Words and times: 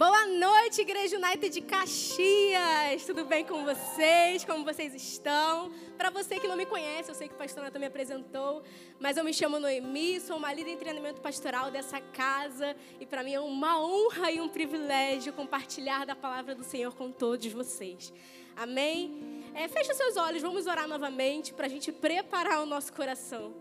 Boa 0.00 0.26
noite, 0.28 0.80
Igreja 0.80 1.18
United 1.18 1.50
de 1.50 1.60
Caxias. 1.60 3.04
Tudo 3.04 3.26
bem 3.26 3.44
com 3.44 3.66
vocês? 3.66 4.42
Como 4.46 4.64
vocês 4.64 4.94
estão? 4.94 5.70
Para 5.98 6.08
você 6.08 6.40
que 6.40 6.48
não 6.48 6.56
me 6.56 6.64
conhece, 6.64 7.10
eu 7.10 7.14
sei 7.14 7.28
que 7.28 7.34
o 7.34 7.36
pastor 7.36 7.64
Nata 7.64 7.78
me 7.78 7.84
apresentou, 7.84 8.62
mas 8.98 9.18
eu 9.18 9.24
me 9.24 9.34
chamo 9.34 9.60
Noemi, 9.60 10.18
sou 10.18 10.38
uma 10.38 10.54
líder 10.54 10.70
em 10.70 10.78
treinamento 10.78 11.20
pastoral 11.20 11.70
dessa 11.70 12.00
casa 12.00 12.74
e 12.98 13.04
para 13.04 13.22
mim 13.22 13.34
é 13.34 13.40
uma 13.40 13.78
honra 13.78 14.30
e 14.30 14.40
um 14.40 14.48
privilégio 14.48 15.34
compartilhar 15.34 16.06
da 16.06 16.16
palavra 16.16 16.54
do 16.54 16.64
Senhor 16.64 16.94
com 16.94 17.12
todos 17.12 17.52
vocês. 17.52 18.10
Amém? 18.56 19.44
É, 19.52 19.68
fecha 19.68 19.92
seus 19.92 20.16
olhos, 20.16 20.40
vamos 20.40 20.66
orar 20.66 20.88
novamente 20.88 21.52
para 21.52 21.66
a 21.66 21.68
gente 21.68 21.92
preparar 21.92 22.62
o 22.62 22.64
nosso 22.64 22.90
coração. 22.94 23.52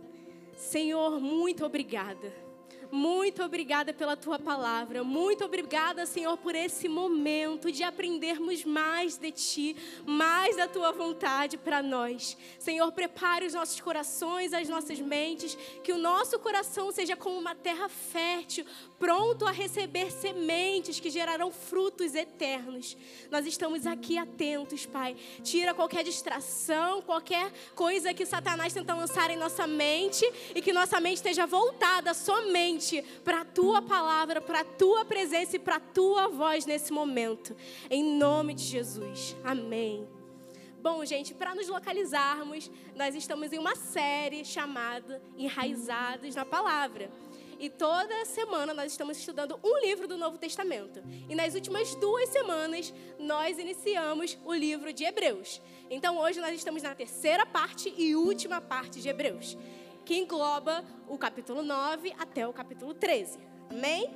Senhor, 0.55 1.19
muito 1.19 1.65
obrigada 1.65 2.48
muito 2.91 3.43
obrigada 3.43 3.93
pela 3.93 4.17
tua 4.17 4.39
palavra. 4.39 5.03
Muito 5.03 5.45
obrigada, 5.45 6.05
Senhor, 6.05 6.35
por 6.37 6.55
esse 6.55 6.89
momento 6.89 7.71
de 7.71 7.83
aprendermos 7.83 8.65
mais 8.65 9.15
de 9.15 9.31
ti, 9.31 9.75
mais 10.07 10.55
da 10.55 10.67
tua 10.67 10.91
vontade 10.91 11.55
para 11.57 11.83
nós. 11.83 12.35
Senhor, 12.57 12.91
prepare 12.91 13.45
os 13.45 13.53
nossos 13.53 13.79
corações, 13.79 14.53
as 14.53 14.67
nossas 14.67 14.99
mentes, 14.99 15.55
que 15.83 15.93
o 15.93 15.99
nosso 15.99 16.39
coração 16.39 16.91
seja 16.91 17.15
como 17.15 17.37
uma 17.37 17.53
terra 17.53 17.87
fértil, 17.89 18.65
pronto 18.97 19.45
a 19.45 19.51
receber 19.51 20.11
sementes 20.11 20.99
que 20.99 21.11
gerarão 21.11 21.51
frutos 21.51 22.15
eternos. 22.15 22.97
Nós 23.29 23.45
estamos 23.45 23.85
aqui 23.85 24.17
atentos, 24.17 24.87
Pai. 24.87 25.15
Tira 25.43 25.75
qualquer 25.75 26.03
distração, 26.03 27.03
qualquer 27.03 27.51
coisa 27.75 28.13
que 28.15 28.25
Satanás 28.25 28.73
tenta 28.73 28.95
lançar 28.95 29.29
em 29.29 29.37
nossa 29.37 29.67
mente 29.67 30.25
e 30.55 30.61
que 30.61 30.73
nossa 30.73 30.99
mente 30.99 31.17
esteja 31.17 31.45
voltada 31.45 32.13
somente 32.15 32.78
para 33.23 33.41
a 33.41 33.45
tua 33.45 33.81
palavra, 33.81 34.41
para 34.41 34.61
a 34.61 34.65
tua 34.65 35.05
presença 35.05 35.55
e 35.55 35.59
para 35.59 35.75
a 35.75 35.79
tua 35.79 36.27
voz 36.27 36.65
nesse 36.65 36.91
momento. 36.91 37.55
Em 37.89 38.03
nome 38.03 38.53
de 38.53 38.63
Jesus. 38.63 39.35
Amém. 39.43 40.07
Bom, 40.81 41.03
gente, 41.03 41.33
para 41.33 41.53
nos 41.53 41.67
localizarmos, 41.67 42.71
nós 42.95 43.13
estamos 43.13 43.51
em 43.51 43.57
uma 43.57 43.75
série 43.75 44.45
chamada 44.45 45.21
Enraizados 45.37 46.35
na 46.35 46.45
Palavra. 46.45 47.11
E 47.59 47.69
toda 47.69 48.23
semana 48.23 48.73
nós 48.73 48.93
estamos 48.93 49.17
estudando 49.17 49.59
um 49.61 49.81
livro 49.81 50.07
do 50.07 50.17
Novo 50.17 50.37
Testamento. 50.37 51.03
E 51.27 51.35
nas 51.35 51.53
últimas 51.53 51.93
duas 51.95 52.29
semanas 52.29 52.93
nós 53.19 53.59
iniciamos 53.59 54.37
o 54.45 54.53
livro 54.53 54.93
de 54.93 55.03
Hebreus. 55.03 55.61
Então 55.89 56.17
hoje 56.17 56.39
nós 56.39 56.55
estamos 56.55 56.81
na 56.81 56.95
terceira 56.95 57.45
parte 57.45 57.93
e 57.97 58.15
última 58.15 58.61
parte 58.61 59.01
de 59.01 59.09
Hebreus 59.09 59.57
que 60.05 60.17
engloba 60.17 60.83
o 61.07 61.17
capítulo 61.17 61.61
9 61.61 62.13
até 62.17 62.47
o 62.47 62.53
capítulo 62.53 62.93
13. 62.93 63.39
Amém? 63.69 64.09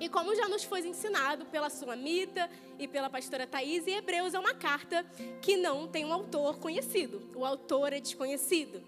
E 0.00 0.08
como 0.08 0.34
já 0.34 0.48
nos 0.48 0.62
foi 0.62 0.86
ensinado 0.86 1.46
pela 1.46 1.68
Sulamita 1.68 2.48
e 2.78 2.86
pela 2.86 3.10
pastora 3.10 3.46
Thais, 3.46 3.86
Hebreus 3.86 4.34
é 4.34 4.38
uma 4.38 4.54
carta 4.54 5.04
que 5.42 5.56
não 5.56 5.88
tem 5.88 6.04
um 6.04 6.12
autor 6.12 6.58
conhecido. 6.58 7.28
O 7.34 7.44
autor 7.44 7.92
é 7.92 8.00
desconhecido. 8.00 8.82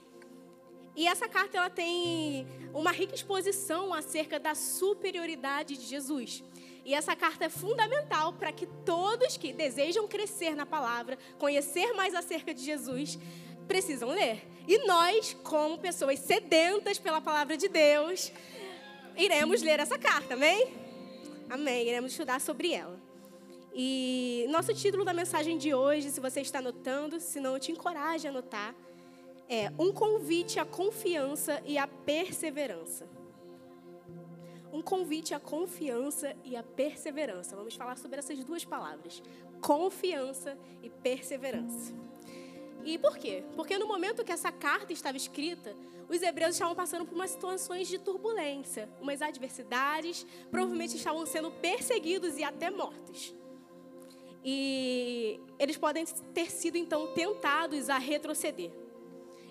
E 0.94 1.06
essa 1.06 1.28
carta 1.28 1.58
ela 1.58 1.70
tem 1.70 2.46
uma 2.74 2.92
rica 2.92 3.14
exposição 3.14 3.92
acerca 3.94 4.38
da 4.38 4.54
superioridade 4.54 5.76
de 5.76 5.86
Jesus. 5.86 6.44
E 6.84 6.94
essa 6.94 7.14
carta 7.14 7.44
é 7.44 7.48
fundamental 7.48 8.32
para 8.32 8.52
que 8.52 8.66
todos 8.84 9.36
que 9.36 9.52
desejam 9.52 10.08
crescer 10.08 10.54
na 10.54 10.66
palavra, 10.66 11.18
conhecer 11.38 11.92
mais 11.92 12.14
acerca 12.14 12.54
de 12.54 12.64
Jesus, 12.64 13.18
precisam 13.70 14.10
ler. 14.10 14.42
E 14.66 14.84
nós, 14.84 15.36
como 15.44 15.78
pessoas 15.78 16.18
sedentas 16.18 16.98
pela 16.98 17.20
palavra 17.20 17.56
de 17.56 17.68
Deus, 17.68 18.32
iremos 19.16 19.62
ler 19.62 19.78
essa 19.78 19.96
carta, 19.96 20.34
amém? 20.34 20.74
Amém. 21.48 21.86
Iremos 21.86 22.10
estudar 22.10 22.40
sobre 22.40 22.72
ela. 22.72 22.98
E 23.72 24.44
nosso 24.50 24.74
título 24.74 25.04
da 25.04 25.14
mensagem 25.14 25.56
de 25.56 25.72
hoje, 25.72 26.10
se 26.10 26.18
você 26.18 26.40
está 26.40 26.58
anotando, 26.58 27.20
se 27.20 27.38
não, 27.38 27.54
eu 27.54 27.60
te 27.60 27.70
encorajo 27.70 28.26
a 28.26 28.30
anotar, 28.30 28.74
é 29.48 29.70
Um 29.78 29.92
convite 29.92 30.58
à 30.58 30.64
confiança 30.64 31.62
e 31.64 31.78
à 31.78 31.86
perseverança. 31.86 33.06
Um 34.72 34.82
convite 34.82 35.32
à 35.32 35.38
confiança 35.38 36.34
e 36.44 36.56
à 36.56 36.62
perseverança. 36.64 37.54
Vamos 37.54 37.76
falar 37.76 37.96
sobre 37.96 38.18
essas 38.18 38.42
duas 38.44 38.64
palavras: 38.64 39.22
confiança 39.60 40.58
e 40.82 40.90
perseverança. 40.90 42.09
E 42.84 42.98
por 42.98 43.16
quê? 43.18 43.44
Porque 43.54 43.78
no 43.78 43.86
momento 43.86 44.24
que 44.24 44.32
essa 44.32 44.50
carta 44.50 44.92
estava 44.92 45.16
escrita, 45.16 45.76
os 46.08 46.22
hebreus 46.22 46.54
estavam 46.54 46.74
passando 46.74 47.04
por 47.06 47.14
umas 47.14 47.30
situações 47.30 47.86
de 47.86 47.98
turbulência, 47.98 48.88
umas 49.00 49.22
adversidades, 49.22 50.26
provavelmente 50.50 50.96
estavam 50.96 51.24
sendo 51.26 51.50
perseguidos 51.50 52.36
e 52.38 52.42
até 52.42 52.70
mortos. 52.70 53.34
E 54.44 55.38
eles 55.58 55.76
podem 55.76 56.04
ter 56.34 56.50
sido 56.50 56.76
então 56.76 57.08
tentados 57.14 57.90
a 57.90 57.98
retroceder. 57.98 58.70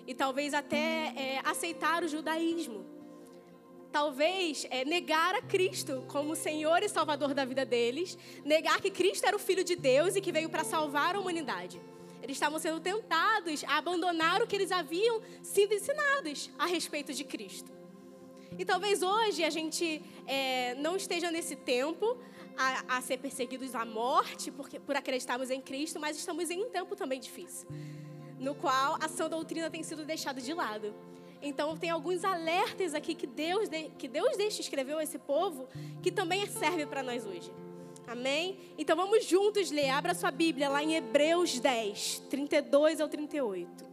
E 0.06 0.14
talvez 0.14 0.52
até 0.52 1.12
é, 1.16 1.40
aceitar 1.44 2.02
o 2.02 2.08
judaísmo. 2.08 2.84
Talvez 3.92 4.66
é, 4.70 4.84
negar 4.84 5.34
a 5.34 5.42
Cristo 5.42 6.04
como 6.08 6.36
Senhor 6.36 6.82
e 6.82 6.88
Salvador 6.88 7.34
da 7.34 7.44
vida 7.44 7.64
deles, 7.64 8.18
negar 8.44 8.80
que 8.80 8.90
Cristo 8.90 9.24
era 9.24 9.36
o 9.36 9.38
Filho 9.38 9.64
de 9.64 9.76
Deus 9.76 10.16
e 10.16 10.20
que 10.20 10.32
veio 10.32 10.48
para 10.48 10.64
salvar 10.64 11.14
a 11.14 11.20
humanidade. 11.20 11.80
Eles 12.22 12.36
estavam 12.36 12.58
sendo 12.58 12.80
tentados 12.80 13.64
a 13.64 13.78
abandonar 13.78 14.42
o 14.42 14.46
que 14.46 14.56
eles 14.56 14.70
haviam 14.70 15.20
sido 15.42 15.74
ensinados 15.74 16.50
a 16.58 16.66
respeito 16.66 17.12
de 17.12 17.24
Cristo. 17.24 17.70
E 18.58 18.64
talvez 18.64 19.02
hoje 19.02 19.42
a 19.42 19.50
gente 19.50 20.02
é, 20.26 20.74
não 20.74 20.96
esteja 20.96 21.30
nesse 21.30 21.56
tempo 21.56 22.18
a, 22.56 22.96
a, 22.96 23.00
ser 23.00 23.18
perseguidos 23.18 23.74
à 23.74 23.84
morte 23.84 24.50
porque, 24.50 24.78
por 24.78 24.96
acreditarmos 24.96 25.50
em 25.50 25.60
Cristo, 25.60 25.98
mas 25.98 26.16
estamos 26.16 26.50
em 26.50 26.62
um 26.64 26.68
tempo 26.68 26.94
também 26.94 27.18
difícil, 27.18 27.66
no 28.38 28.54
qual 28.54 28.96
a 29.00 29.08
sã 29.08 29.30
doutrina 29.30 29.70
tem 29.70 29.82
sido 29.82 30.04
deixada 30.04 30.40
de 30.40 30.52
lado. 30.52 30.94
Então 31.40 31.74
tem 31.76 31.88
alguns 31.88 32.22
alertas 32.22 32.92
aqui 32.92 33.14
que 33.14 33.26
Deus, 33.26 33.68
que 33.96 34.06
Deus 34.06 34.36
deixa 34.36 34.60
escreveu 34.60 34.98
a 34.98 35.02
esse 35.02 35.18
povo 35.18 35.66
que 36.02 36.12
também 36.12 36.46
serve 36.46 36.84
para 36.84 37.02
nós 37.02 37.24
hoje. 37.24 37.50
Amém? 38.10 38.58
Então 38.76 38.96
vamos 38.96 39.24
juntos 39.24 39.70
ler. 39.70 39.88
Abra 39.90 40.14
sua 40.14 40.32
Bíblia 40.32 40.68
lá 40.68 40.82
em 40.82 40.96
Hebreus 40.96 41.60
10, 41.60 42.24
32 42.28 43.00
ao 43.00 43.08
38. 43.08 43.84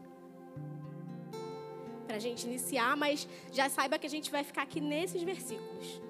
Para 2.08 2.16
a 2.16 2.20
gente 2.20 2.48
iniciar, 2.48 2.98
mas 2.98 3.28
já 3.54 3.70
saiba 3.70 4.00
que 4.00 4.08
a 4.08 4.10
gente 4.10 4.32
vai 4.32 4.44
ficar 4.44 4.64
aqui 4.64 4.82
nesses 4.82 5.22
versículos. 5.22 6.02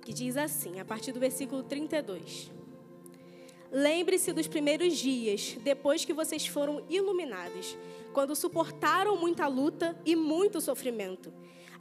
Que 0.00 0.14
diz 0.14 0.38
assim, 0.38 0.80
a 0.80 0.84
partir 0.86 1.12
do 1.12 1.20
versículo 1.20 1.62
32. 1.62 2.50
Lembre-se 3.70 4.32
dos 4.32 4.48
primeiros 4.48 4.96
dias, 4.96 5.58
depois 5.60 6.06
que 6.06 6.14
vocês 6.14 6.46
foram 6.46 6.82
iluminados, 6.88 7.76
quando 8.14 8.34
suportaram 8.34 9.14
muita 9.14 9.46
luta 9.46 9.94
e 10.06 10.16
muito 10.16 10.58
sofrimento 10.58 11.30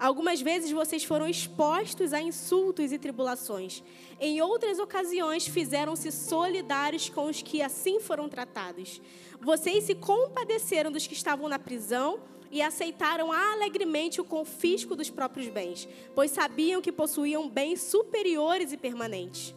Algumas 0.02 0.42
vezes 0.42 0.72
vocês 0.72 1.04
foram 1.04 1.28
expostos 1.28 2.12
a 2.12 2.20
insultos 2.20 2.92
e 2.92 2.98
tribulações. 2.98 3.84
Em 4.20 4.42
outras 4.42 4.80
ocasiões, 4.80 5.46
fizeram-se 5.48 6.12
solidários 6.12 7.08
com 7.08 7.28
os 7.28 7.44
que 7.44 7.62
assim 7.62 8.00
foram 8.00 8.28
tratados. 8.28 9.00
Vocês 9.40 9.84
se 9.84 9.94
compadeceram 9.94 10.92
dos 10.92 11.06
que 11.06 11.14
estavam 11.14 11.48
na 11.48 11.60
prisão 11.60 12.20
e 12.50 12.64
aceitaram 12.64 13.32
alegremente 13.32 14.20
o 14.20 14.26
confisco 14.26 14.96
dos 14.96 15.12
próprios 15.12 15.48
bens, 15.50 15.88
pois 16.16 16.32
sabiam 16.32 16.82
que 16.82 16.92
possuíam 16.92 17.48
bens 17.48 17.84
superiores 17.84 18.72
e 18.72 18.78
permanentes. 18.78 19.54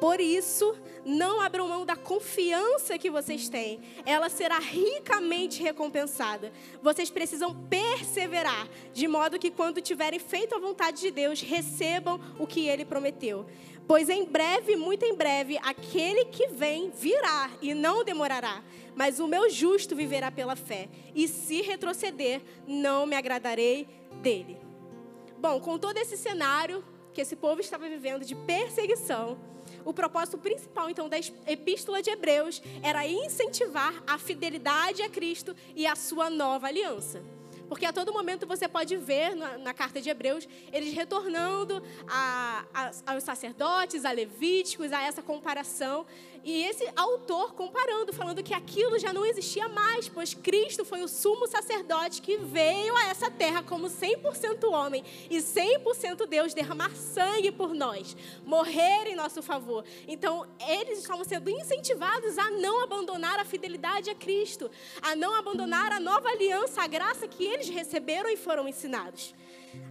Por 0.00 0.20
isso, 0.20 0.76
não 1.04 1.40
abram 1.40 1.68
mão 1.68 1.84
da 1.84 1.96
confiança 1.96 2.98
que 2.98 3.10
vocês 3.10 3.48
têm. 3.48 3.80
Ela 4.04 4.28
será 4.28 4.58
ricamente 4.58 5.62
recompensada. 5.62 6.52
Vocês 6.82 7.10
precisam 7.10 7.54
perseverar, 7.68 8.68
de 8.92 9.08
modo 9.08 9.38
que 9.38 9.50
quando 9.50 9.80
tiverem 9.80 10.18
feito 10.18 10.54
a 10.54 10.58
vontade 10.58 11.00
de 11.00 11.10
Deus, 11.10 11.40
recebam 11.40 12.20
o 12.38 12.46
que 12.46 12.68
ele 12.68 12.84
prometeu. 12.84 13.46
Pois 13.88 14.10
em 14.10 14.24
breve, 14.26 14.76
muito 14.76 15.04
em 15.04 15.14
breve, 15.14 15.58
aquele 15.62 16.26
que 16.26 16.46
vem 16.48 16.90
virá 16.90 17.50
e 17.62 17.72
não 17.72 18.04
demorará. 18.04 18.62
Mas 18.94 19.18
o 19.18 19.26
meu 19.26 19.48
justo 19.48 19.96
viverá 19.96 20.30
pela 20.30 20.54
fé. 20.54 20.88
E 21.14 21.26
se 21.26 21.62
retroceder, 21.62 22.42
não 22.66 23.06
me 23.06 23.16
agradarei 23.16 23.88
dele. 24.20 24.58
Bom, 25.38 25.58
com 25.58 25.78
todo 25.78 25.96
esse 25.96 26.16
cenário 26.16 26.84
que 27.14 27.22
esse 27.22 27.34
povo 27.34 27.60
estava 27.60 27.88
vivendo 27.88 28.24
de 28.24 28.34
perseguição, 28.34 29.38
o 29.84 29.92
propósito 29.92 30.38
principal, 30.38 30.90
então, 30.90 31.08
da 31.08 31.18
Epístola 31.46 32.02
de 32.02 32.10
Hebreus 32.10 32.62
era 32.82 33.06
incentivar 33.06 33.94
a 34.06 34.18
fidelidade 34.18 35.02
a 35.02 35.08
Cristo 35.08 35.54
e 35.74 35.86
a 35.86 35.96
sua 35.96 36.30
nova 36.30 36.66
aliança. 36.66 37.22
Porque 37.68 37.84
a 37.84 37.92
todo 37.92 38.12
momento 38.12 38.46
você 38.46 38.66
pode 38.66 38.96
ver 38.96 39.34
na, 39.34 39.58
na 39.58 39.74
carta 39.74 40.00
de 40.00 40.08
Hebreus 40.08 40.48
eles 40.72 40.92
retornando 40.94 41.82
a, 42.08 42.64
a, 42.72 43.12
aos 43.12 43.24
sacerdotes, 43.24 44.04
a 44.04 44.10
levíticos, 44.10 44.92
a 44.92 45.02
essa 45.02 45.22
comparação. 45.22 46.06
E 46.44 46.62
esse 46.62 46.88
autor 46.96 47.52
comparando, 47.52 48.12
falando 48.12 48.42
que 48.42 48.54
aquilo 48.54 48.98
já 48.98 49.12
não 49.12 49.26
existia 49.26 49.68
mais, 49.68 50.08
pois 50.08 50.34
Cristo 50.34 50.84
foi 50.84 51.02
o 51.02 51.08
sumo 51.08 51.46
sacerdote 51.46 52.22
que 52.22 52.36
veio 52.36 52.96
a 52.96 53.08
essa 53.08 53.30
terra 53.30 53.62
como 53.62 53.88
100% 53.88 54.64
homem 54.70 55.04
e 55.28 55.38
100% 55.38 56.26
Deus 56.26 56.54
derramar 56.54 56.94
sangue 56.94 57.50
por 57.50 57.74
nós, 57.74 58.16
morrer 58.46 59.08
em 59.08 59.16
nosso 59.16 59.42
favor. 59.42 59.84
Então, 60.06 60.46
eles 60.66 61.00
estavam 61.00 61.24
sendo 61.24 61.50
incentivados 61.50 62.38
a 62.38 62.50
não 62.52 62.82
abandonar 62.82 63.38
a 63.38 63.44
fidelidade 63.44 64.08
a 64.08 64.14
Cristo, 64.14 64.70
a 65.02 65.14
não 65.14 65.34
abandonar 65.34 65.92
a 65.92 66.00
nova 66.00 66.28
aliança, 66.28 66.82
a 66.82 66.86
graça 66.86 67.26
que 67.26 67.44
eles 67.58 67.68
receberam 67.68 68.30
e 68.30 68.36
foram 68.36 68.68
ensinados. 68.68 69.34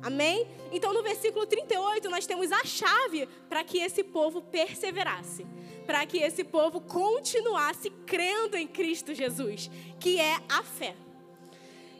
Amém? 0.01 0.47
Então, 0.71 0.93
no 0.93 1.03
versículo 1.03 1.45
38, 1.45 2.09
nós 2.09 2.25
temos 2.25 2.51
a 2.51 2.63
chave 2.63 3.27
para 3.47 3.63
que 3.63 3.77
esse 3.77 4.03
povo 4.03 4.41
perseverasse 4.41 5.45
para 5.87 6.05
que 6.05 6.17
esse 6.17 6.43
povo 6.43 6.81
continuasse 6.81 7.89
crendo 8.05 8.57
em 8.57 8.67
Cristo 8.67 9.15
Jesus, 9.15 9.71
que 9.97 10.19
é 10.19 10.35
a 10.49 10.61
fé. 10.61 10.93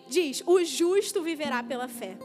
Diz: 0.10 0.44
o 0.46 0.62
justo 0.64 1.24
viverá 1.24 1.64
pela 1.64 1.88
fé. 1.88 2.18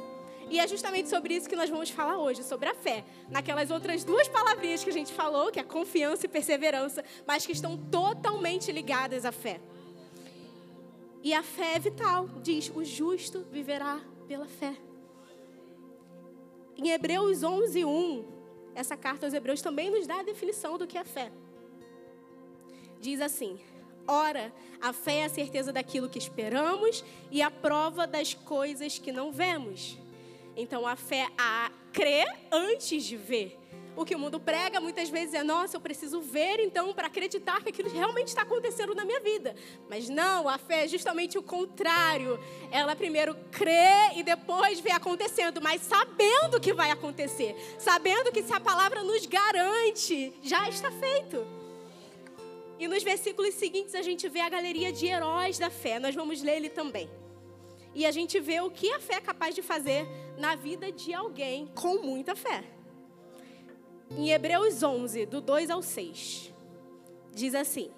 E 0.51 0.59
é 0.59 0.69
justamente 0.69 1.09
sobre 1.09 1.35
isso 1.35 1.49
que 1.49 1.57
nós 1.57 1.71
vamos 1.71 1.89
falar 1.89 2.19
hoje, 2.19 2.43
sobre 2.43 2.69
a 2.69 2.75
fé. 2.75 3.05
Naquelas 3.31 3.71
outras 3.71 4.05
duas 4.05 4.29
palavrinhas 4.29 4.85
que 4.85 4.91
a 4.91 4.93
gente 4.93 5.11
falou, 5.11 5.51
que 5.51 5.59
é 5.59 5.63
confiança 5.63 6.27
e 6.27 6.29
perseverança, 6.29 7.03
mas 7.27 7.47
que 7.47 7.53
estão 7.53 7.79
totalmente 7.91 8.71
ligadas 8.71 9.25
à 9.25 9.33
fé. 9.33 9.61
E 11.23 11.33
a 11.33 11.43
fé 11.43 11.77
é 11.77 11.79
vital, 11.79 12.29
diz: 12.43 12.71
o 12.75 12.85
justo 12.85 13.47
viverá 13.51 14.01
pela 14.27 14.47
fé. 14.47 14.77
Em 16.77 16.91
Hebreus 16.91 17.43
11, 17.43 17.85
1, 17.85 18.25
essa 18.75 18.97
carta 18.97 19.27
aos 19.27 19.35
Hebreus 19.35 19.63
também 19.63 19.91
nos 19.91 20.07
dá 20.07 20.21
a 20.21 20.23
definição 20.23 20.77
do 20.77 20.87
que 20.87 20.99
é 20.99 21.05
fé 21.05 21.31
diz 23.03 23.21
assim: 23.21 23.59
Ora, 24.07 24.53
a 24.81 24.93
fé 24.93 25.19
é 25.19 25.25
a 25.25 25.29
certeza 25.29 25.73
daquilo 25.73 26.09
que 26.09 26.19
esperamos 26.19 27.05
e 27.31 27.43
a 27.43 27.51
prova 27.51 28.07
das 28.07 28.33
coisas 28.33 28.99
que 28.99 29.13
não 29.13 29.33
vemos. 29.33 29.99
Então, 30.57 30.87
a 30.87 30.97
fé 30.97 31.29
a 31.37 31.71
crer 31.93 32.27
antes 32.51 33.05
de 33.05 33.17
ver. 33.17 33.59
O 33.95 34.07
que 34.07 34.15
o 34.15 34.19
mundo 34.19 34.41
prega 34.41 34.81
muitas 34.81 35.11
vezes 35.11 35.35
é: 35.35 35.43
nossa, 35.43 35.77
eu 35.77 35.81
preciso 35.81 36.21
ver 36.21 36.61
então 36.61 36.93
para 36.95 37.09
acreditar 37.09 37.63
que 37.63 37.69
aquilo 37.69 37.91
realmente 37.91 38.29
está 38.29 38.43
acontecendo 38.43 38.95
na 38.95 39.05
minha 39.05 39.21
vida. 39.21 39.55
Mas 39.89 40.09
não, 40.09 40.49
a 40.49 40.57
fé 40.57 40.85
é 40.85 40.89
justamente 40.89 41.37
o 41.37 41.43
contrário. 41.43 42.39
Ela 42.71 42.97
primeiro 42.97 43.35
crê 43.51 44.17
e 44.17 44.23
depois 44.23 44.81
vê 44.81 44.91
acontecendo, 44.91 45.61
mas 45.61 45.83
sabendo 45.83 46.59
que 46.61 46.73
vai 46.73 46.91
acontecer, 46.91 47.55
sabendo 47.79 48.33
que 48.33 48.43
se 48.43 48.53
a 48.53 48.61
palavra 48.61 49.03
nos 49.03 49.27
garante, 49.27 50.33
já 50.43 50.69
está 50.69 50.91
feito. 50.91 51.47
E 52.79 52.89
nos 52.89 53.03
versículos 53.03 53.55
seguintes 53.55 53.95
a 53.95 54.03
gente 54.03 54.29
vê 54.29 54.41
a 54.41 54.49
galeria 54.49 54.91
de 54.91 55.07
heróis 55.07 55.59
da 55.59 55.71
fé. 55.71 55.99
Nós 55.99 56.15
vamos 56.15 56.43
ler 56.43 56.57
ele 56.57 56.71
também. 56.71 57.09
E 57.95 58.07
a 58.07 58.11
gente 58.11 58.41
vê 58.41 58.61
o 58.61 58.71
que 58.71 58.91
a 58.91 58.99
fé 58.99 59.17
é 59.17 59.21
capaz 59.21 59.55
de 59.55 59.61
fazer 59.61 60.07
na 60.39 60.55
vida 60.55 60.91
de 60.91 61.13
alguém 61.13 61.67
com 61.75 61.99
muita 61.99 62.35
fé. 62.35 62.65
Em 64.17 64.31
Hebreus 64.31 64.83
11, 64.83 65.27
do 65.27 65.41
2 65.41 65.71
ao 65.71 65.83
6, 65.83 66.53
diz 67.35 67.55
assim: 67.55 67.91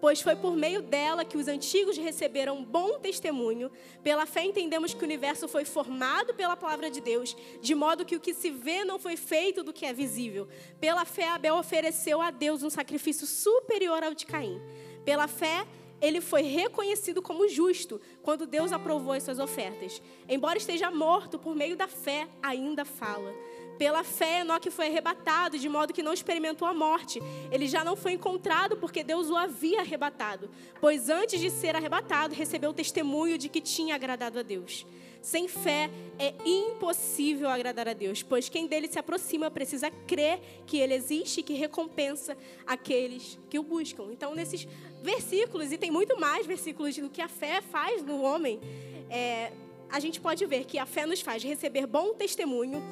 pois 0.00 0.22
foi 0.22 0.34
por 0.34 0.56
meio 0.56 0.80
dela 0.80 1.24
que 1.24 1.36
os 1.36 1.46
antigos 1.46 1.96
receberam 1.98 2.64
bom 2.64 2.98
testemunho. 2.98 3.70
Pela 4.02 4.24
fé 4.24 4.44
entendemos 4.44 4.94
que 4.94 5.02
o 5.02 5.04
universo 5.04 5.46
foi 5.46 5.64
formado 5.64 6.34
pela 6.34 6.56
palavra 6.56 6.90
de 6.90 7.00
Deus, 7.00 7.36
de 7.60 7.74
modo 7.74 8.04
que 8.04 8.16
o 8.16 8.20
que 8.20 8.32
se 8.32 8.50
vê 8.50 8.84
não 8.84 8.98
foi 8.98 9.16
feito 9.16 9.62
do 9.62 9.72
que 9.72 9.84
é 9.84 9.92
visível. 9.92 10.48
Pela 10.80 11.04
fé, 11.04 11.28
Abel 11.28 11.56
ofereceu 11.56 12.22
a 12.22 12.30
Deus 12.30 12.62
um 12.62 12.70
sacrifício 12.70 13.26
superior 13.26 14.02
ao 14.02 14.14
de 14.14 14.24
Caim. 14.24 14.60
Pela 15.04 15.28
fé, 15.28 15.66
ele 16.00 16.20
foi 16.22 16.42
reconhecido 16.42 17.20
como 17.20 17.48
justo 17.48 18.00
quando 18.22 18.46
Deus 18.46 18.72
aprovou 18.72 19.12
as 19.12 19.22
suas 19.22 19.38
ofertas. 19.38 20.00
Embora 20.26 20.56
esteja 20.56 20.90
morto, 20.90 21.38
por 21.38 21.54
meio 21.54 21.76
da 21.76 21.86
fé, 21.86 22.26
ainda 22.42 22.86
fala. 22.86 23.34
Pela 23.80 24.04
fé, 24.04 24.40
Enoque 24.40 24.70
foi 24.70 24.88
arrebatado, 24.88 25.58
de 25.58 25.66
modo 25.66 25.94
que 25.94 26.02
não 26.02 26.12
experimentou 26.12 26.68
a 26.68 26.74
morte. 26.74 27.18
Ele 27.50 27.66
já 27.66 27.82
não 27.82 27.96
foi 27.96 28.12
encontrado 28.12 28.76
porque 28.76 29.02
Deus 29.02 29.30
o 29.30 29.36
havia 29.36 29.80
arrebatado, 29.80 30.50
pois 30.78 31.08
antes 31.08 31.40
de 31.40 31.48
ser 31.48 31.74
arrebatado, 31.74 32.34
recebeu 32.34 32.68
o 32.68 32.74
testemunho 32.74 33.38
de 33.38 33.48
que 33.48 33.58
tinha 33.58 33.94
agradado 33.94 34.38
a 34.38 34.42
Deus. 34.42 34.84
Sem 35.22 35.48
fé 35.48 35.88
é 36.18 36.34
impossível 36.44 37.48
agradar 37.48 37.88
a 37.88 37.94
Deus, 37.94 38.22
pois 38.22 38.50
quem 38.50 38.66
dele 38.66 38.86
se 38.86 38.98
aproxima 38.98 39.50
precisa 39.50 39.90
crer 40.06 40.42
que 40.66 40.76
ele 40.76 40.92
existe 40.92 41.40
e 41.40 41.42
que 41.42 41.54
recompensa 41.54 42.36
aqueles 42.66 43.38
que 43.48 43.58
o 43.58 43.62
buscam. 43.62 44.08
Então, 44.12 44.34
nesses 44.34 44.68
versículos, 45.02 45.72
e 45.72 45.78
tem 45.78 45.90
muito 45.90 46.20
mais 46.20 46.44
versículos 46.44 46.98
do 46.98 47.08
que 47.08 47.22
a 47.22 47.28
fé 47.28 47.62
faz 47.62 48.02
no 48.02 48.20
homem, 48.20 48.60
é, 49.08 49.50
a 49.88 49.98
gente 49.98 50.20
pode 50.20 50.44
ver 50.44 50.66
que 50.66 50.78
a 50.78 50.84
fé 50.84 51.06
nos 51.06 51.22
faz 51.22 51.42
receber 51.42 51.86
bom 51.86 52.12
testemunho 52.12 52.82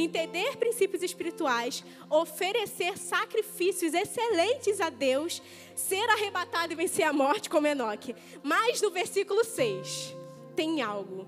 entender 0.00 0.56
princípios 0.56 1.02
espirituais, 1.02 1.84
oferecer 2.10 2.98
sacrifícios 2.98 3.94
excelentes 3.94 4.80
a 4.80 4.90
Deus, 4.90 5.42
ser 5.74 6.08
arrebatado 6.10 6.72
e 6.72 6.76
vencer 6.76 7.04
a 7.04 7.12
morte 7.12 7.48
como 7.48 7.66
Enoque. 7.66 8.14
Mas 8.42 8.80
no 8.80 8.90
versículo 8.90 9.44
6 9.44 10.14
tem 10.54 10.82
algo 10.82 11.26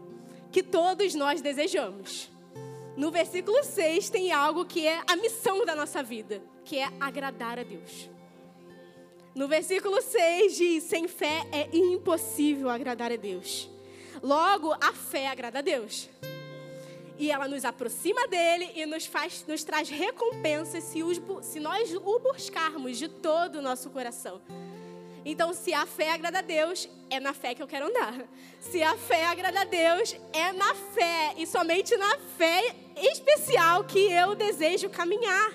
que 0.52 0.62
todos 0.62 1.14
nós 1.14 1.40
desejamos. 1.40 2.30
No 2.96 3.10
versículo 3.10 3.62
6 3.62 4.10
tem 4.10 4.32
algo 4.32 4.64
que 4.64 4.86
é 4.86 5.00
a 5.06 5.16
missão 5.16 5.64
da 5.64 5.74
nossa 5.74 6.02
vida, 6.02 6.42
que 6.64 6.78
é 6.78 6.88
agradar 7.00 7.58
a 7.58 7.62
Deus. 7.62 8.10
No 9.34 9.46
versículo 9.46 10.02
6 10.02 10.56
diz: 10.56 10.84
sem 10.84 11.06
fé 11.06 11.46
é 11.52 11.68
impossível 11.76 12.68
agradar 12.68 13.12
a 13.12 13.16
Deus. 13.16 13.70
Logo, 14.20 14.72
a 14.72 14.92
fé 14.92 15.28
agrada 15.28 15.60
a 15.60 15.62
Deus 15.62 16.08
e 17.18 17.30
ela 17.30 17.48
nos 17.48 17.64
aproxima 17.64 18.26
dele 18.28 18.70
e 18.74 18.86
nos, 18.86 19.04
faz, 19.04 19.44
nos 19.46 19.64
traz 19.64 19.88
recompensas 19.88 20.84
se, 20.84 21.00
se 21.42 21.60
nós 21.60 21.92
o 21.92 22.18
buscarmos 22.20 22.96
de 22.96 23.08
todo 23.08 23.56
o 23.56 23.62
nosso 23.62 23.90
coração. 23.90 24.40
Então, 25.24 25.52
se 25.52 25.74
a 25.74 25.84
fé 25.84 26.12
agrada 26.12 26.38
a 26.38 26.42
Deus, 26.42 26.88
é 27.10 27.18
na 27.18 27.34
fé 27.34 27.54
que 27.54 27.62
eu 27.62 27.66
quero 27.66 27.86
andar. 27.86 28.24
Se 28.60 28.82
a 28.82 28.96
fé 28.96 29.26
agrada 29.26 29.60
a 29.60 29.64
Deus, 29.64 30.16
é 30.32 30.52
na 30.52 30.74
fé 30.74 31.34
e 31.36 31.46
somente 31.46 31.96
na 31.96 32.18
fé 32.38 32.74
especial 32.96 33.84
que 33.84 33.98
eu 34.10 34.34
desejo 34.34 34.88
caminhar. 34.88 35.52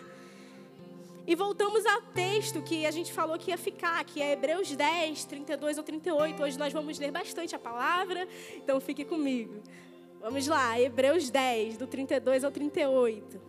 E 1.25 1.35
voltamos 1.35 1.85
ao 1.85 2.01
texto 2.01 2.61
que 2.61 2.85
a 2.85 2.91
gente 2.91 3.13
falou 3.13 3.39
que 3.39 3.49
ia 3.49 3.57
ficar, 3.57 4.03
que 4.03 4.21
é 4.21 4.33
Hebreus 4.33 4.75
10, 4.75 5.23
32 5.23 5.77
ou 5.77 5.83
38. 5.83 6.43
Hoje 6.43 6.59
nós 6.59 6.73
vamos 6.73 6.99
ler 6.99 7.11
bastante 7.11 7.55
a 7.55 7.59
palavra, 7.59 8.27
então 8.57 8.79
fique 8.81 9.05
comigo. 9.05 9.63
Vamos 10.23 10.47
lá, 10.47 10.79
Hebreus 10.79 11.29
10, 11.29 11.75
do 11.75 11.85
32 11.85 12.45
ao 12.45 12.49
38. 12.49 13.41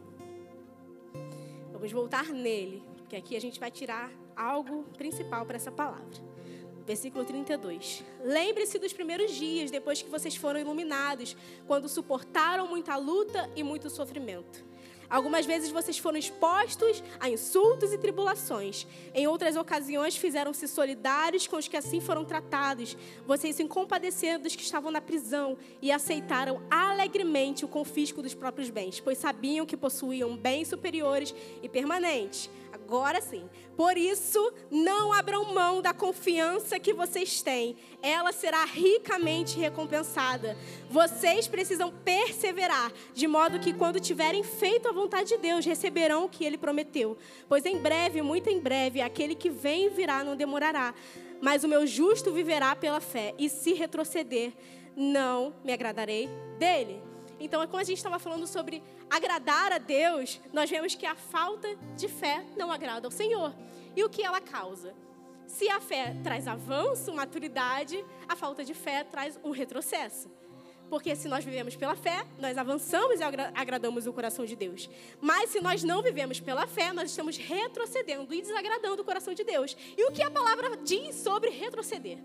Vamos 1.71 1.93
voltar 1.93 2.31
nele, 2.31 2.83
porque 2.97 3.15
aqui 3.15 3.37
a 3.37 3.41
gente 3.41 3.61
vai 3.61 3.71
tirar 3.71 4.11
algo 4.35 4.83
principal 4.99 5.47
para 5.47 5.55
essa 5.55 5.71
palavra. 5.71 6.05
Versículo 6.85 7.25
32. 7.25 8.03
Lembre-se 8.25 8.81
dos 8.81 8.93
primeiros 8.93 9.31
dias, 9.31 9.71
depois 9.71 10.03
que 10.03 10.11
vocês 10.11 10.35
foram 10.35 10.59
iluminados, 10.59 11.37
quando 11.65 11.89
suportaram 11.89 12.67
muita 12.67 12.97
luta 12.97 13.49
e 13.55 13.63
muito 13.63 13.89
sofrimento. 13.89 14.65
Algumas 15.15 15.47
vezes 15.47 15.71
vocês 15.71 15.97
foram 15.97 16.19
expostos 16.19 17.01
a 17.21 17.31
insultos 17.31 17.93
e 17.93 17.99
tribulações. 17.99 18.85
Em 19.15 19.29
outras 19.29 19.55
ocasiões 19.55 20.17
fizeram-se 20.17 20.67
solidários 20.67 21.47
com 21.47 21.55
os 21.55 21.69
que 21.69 21.77
assim 21.77 22.01
foram 22.01 22.25
tratados. 22.25 22.97
Vocês 23.25 23.55
se 23.55 23.65
compadeceram 23.65 24.43
dos 24.43 24.57
que 24.57 24.65
estavam 24.65 24.91
na 24.91 25.01
prisão 25.01 25.57
e 25.81 25.93
aceitaram 25.93 26.61
alegremente 26.69 27.65
o 27.65 27.69
confisco 27.69 28.21
dos 28.21 28.35
próprios 28.35 28.71
bens, 28.71 28.99
pois 28.99 29.17
sabiam 29.17 29.65
que 29.65 29.77
possuíam 29.77 30.37
bens 30.37 30.67
superiores 30.67 31.33
e 31.63 31.69
permanentes. 31.69 32.51
Agora 32.75 33.21
sim. 33.21 33.49
Por 33.77 33.97
isso, 33.97 34.53
não 34.69 35.13
abram 35.13 35.55
mão 35.55 35.81
da 35.81 35.95
confiança 35.95 36.77
que 36.81 36.93
vocês 36.93 37.41
têm. 37.41 37.77
Ela 38.03 38.33
será 38.33 38.65
ricamente 38.65 39.57
recompensada. 39.61 40.59
Vocês 40.91 41.47
precisam 41.47 41.93
perseverar, 42.05 42.93
de 43.13 43.29
modo 43.29 43.61
que, 43.61 43.73
quando 43.73 44.01
tiverem 44.01 44.43
feito 44.43 44.89
a 44.89 44.93
vontade 44.93 45.29
de 45.29 45.39
Deus, 45.39 45.65
receberão 45.65 46.25
o 46.25 46.29
que 46.29 46.45
ele 46.45 46.59
prometeu. 46.59 47.17
Pois 47.49 47.65
em 47.65 47.79
breve, 47.79 48.21
muito 48.23 48.51
em 48.51 48.59
breve, 48.59 49.01
aquele 49.01 49.37
que 49.37 49.49
vem 49.49 49.89
virá 49.89 50.25
não 50.25 50.35
demorará. 50.35 50.93
Mas 51.41 51.63
o 51.63 51.69
meu 51.69 51.87
justo 51.87 52.33
viverá 52.33 52.75
pela 52.75 53.01
fé, 53.01 53.35
e 53.39 53.49
se 53.49 53.73
retroceder, 53.73 54.53
não 54.97 55.55
me 55.63 55.73
agradarei 55.73 56.29
dele. 56.59 57.04
Então, 57.41 57.67
quando 57.67 57.83
a 57.83 57.85
gente 57.85 57.97
estava 57.99 58.19
falando 58.19 58.47
sobre 58.47 58.83
agradar 59.11 59.73
a 59.73 59.79
Deus, 59.79 60.41
nós 60.53 60.71
vemos 60.71 60.95
que 60.95 61.07
a 61.07 61.15
falta 61.15 61.69
de 61.97 62.09
fé 62.09 62.45
não 62.57 62.71
agrada 62.71 63.07
ao 63.07 63.11
Senhor. 63.11 63.55
E 63.97 64.03
o 64.03 64.09
que 64.09 64.23
ela 64.23 64.41
causa? 64.41 64.95
Se 65.47 65.69
a 65.69 65.81
fé 65.81 66.17
traz 66.23 66.49
avanço, 66.49 67.13
maturidade, 67.13 68.03
a 68.29 68.35
falta 68.35 68.65
de 68.65 68.75
fé 68.75 69.05
traz 69.05 69.39
um 69.45 69.51
retrocesso. 69.51 70.29
porque 70.89 71.17
se 71.17 71.29
nós 71.29 71.45
vivemos 71.45 71.75
pela 71.75 71.97
fé, 71.97 72.25
nós 72.39 72.57
avançamos 72.57 73.19
e 73.19 73.23
agradamos 73.55 74.07
o 74.07 74.13
coração 74.13 74.45
de 74.45 74.55
Deus. 74.55 74.89
Mas 75.21 75.51
se 75.51 75.61
nós 75.61 75.83
não 75.83 76.03
vivemos 76.03 76.41
pela 76.41 76.67
fé, 76.67 76.93
nós 76.93 77.11
estamos 77.11 77.37
retrocedendo 77.37 78.33
e 78.33 78.41
desagradando 78.41 79.03
o 79.03 79.05
coração 79.05 79.35
de 79.35 79.43
Deus. 79.43 79.77
E 79.97 80.05
o 80.05 80.13
que 80.13 80.23
a 80.23 80.31
palavra 80.31 80.77
diz 80.77 81.17
sobre 81.17 81.51
retroceder? 81.51 82.19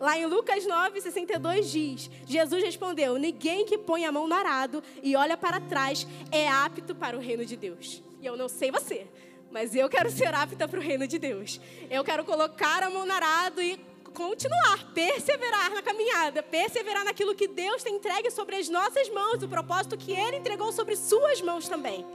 Lá 0.00 0.16
em 0.16 0.24
Lucas 0.24 0.66
9, 0.66 0.98
62 0.98 1.70
diz: 1.70 2.10
Jesus 2.26 2.64
respondeu: 2.64 3.18
Ninguém 3.18 3.66
que 3.66 3.76
põe 3.76 4.06
a 4.06 4.10
mão 4.10 4.26
no 4.26 4.34
arado 4.34 4.82
e 5.02 5.14
olha 5.14 5.36
para 5.36 5.60
trás 5.60 6.06
é 6.32 6.48
apto 6.48 6.94
para 6.94 7.18
o 7.18 7.20
reino 7.20 7.44
de 7.44 7.54
Deus. 7.54 8.02
E 8.18 8.24
eu 8.24 8.34
não 8.34 8.48
sei 8.48 8.70
você, 8.70 9.06
mas 9.50 9.74
eu 9.74 9.90
quero 9.90 10.10
ser 10.10 10.34
apta 10.34 10.66
para 10.66 10.80
o 10.80 10.82
reino 10.82 11.06
de 11.06 11.18
Deus. 11.18 11.60
Eu 11.90 12.02
quero 12.02 12.24
colocar 12.24 12.82
a 12.82 12.88
mão 12.88 13.04
no 13.04 13.12
arado 13.12 13.60
e 13.60 13.78
continuar, 14.14 14.90
perseverar 14.94 15.70
na 15.74 15.82
caminhada, 15.82 16.42
perseverar 16.42 17.04
naquilo 17.04 17.34
que 17.34 17.46
Deus 17.46 17.82
tem 17.82 17.96
entregue 17.96 18.30
sobre 18.30 18.56
as 18.56 18.70
nossas 18.70 19.06
mãos, 19.10 19.42
o 19.42 19.48
propósito 19.48 19.98
que 19.98 20.12
Ele 20.12 20.38
entregou 20.38 20.72
sobre 20.72 20.96
suas 20.96 21.42
mãos 21.42 21.68
também. 21.68 22.06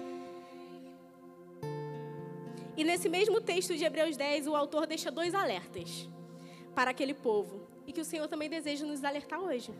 E 2.75 2.83
nesse 2.83 3.07
mesmo 3.07 3.39
texto 3.39 3.77
de 3.77 3.85
Hebreus 3.85 4.17
10, 4.17 4.47
o 4.47 4.55
autor 4.55 4.87
deixa 4.87 5.11
dois 5.11 5.35
alertas 5.35 6.09
para 6.73 6.89
aquele 6.91 7.13
povo 7.13 7.74
e 7.87 7.91
que 7.91 8.01
o 8.01 8.05
Senhor 8.05 8.27
também 8.27 8.49
deseja 8.49 8.85
nos 8.85 9.03
alertar 9.03 9.39
hoje: 9.39 9.73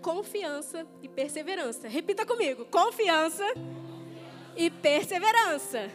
confiança 0.00 0.86
e 1.02 1.08
perseverança. 1.08 1.88
Repita 1.88 2.24
comigo: 2.24 2.64
confiança 2.66 3.44
e 4.56 4.70
perseverança. 4.70 5.90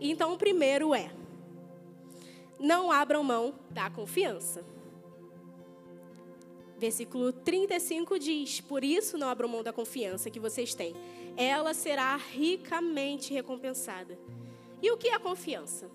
Então, 0.00 0.32
o 0.32 0.38
primeiro 0.38 0.94
é 0.94 1.10
não 2.58 2.90
abram 2.90 3.22
mão 3.22 3.54
da 3.70 3.88
confiança. 3.88 4.64
Versículo 6.76 7.32
35 7.32 8.18
diz: 8.18 8.60
Por 8.60 8.84
isso 8.84 9.18
não 9.18 9.28
abram 9.28 9.48
mão 9.48 9.62
da 9.62 9.72
confiança 9.72 10.30
que 10.30 10.40
vocês 10.40 10.74
têm. 10.74 10.94
Ela 11.36 11.74
será 11.74 12.16
ricamente 12.16 13.32
recompensada. 13.32 14.18
E 14.80 14.90
o 14.90 14.96
que 14.96 15.08
é 15.08 15.14
a 15.14 15.20
confiança? 15.20 15.90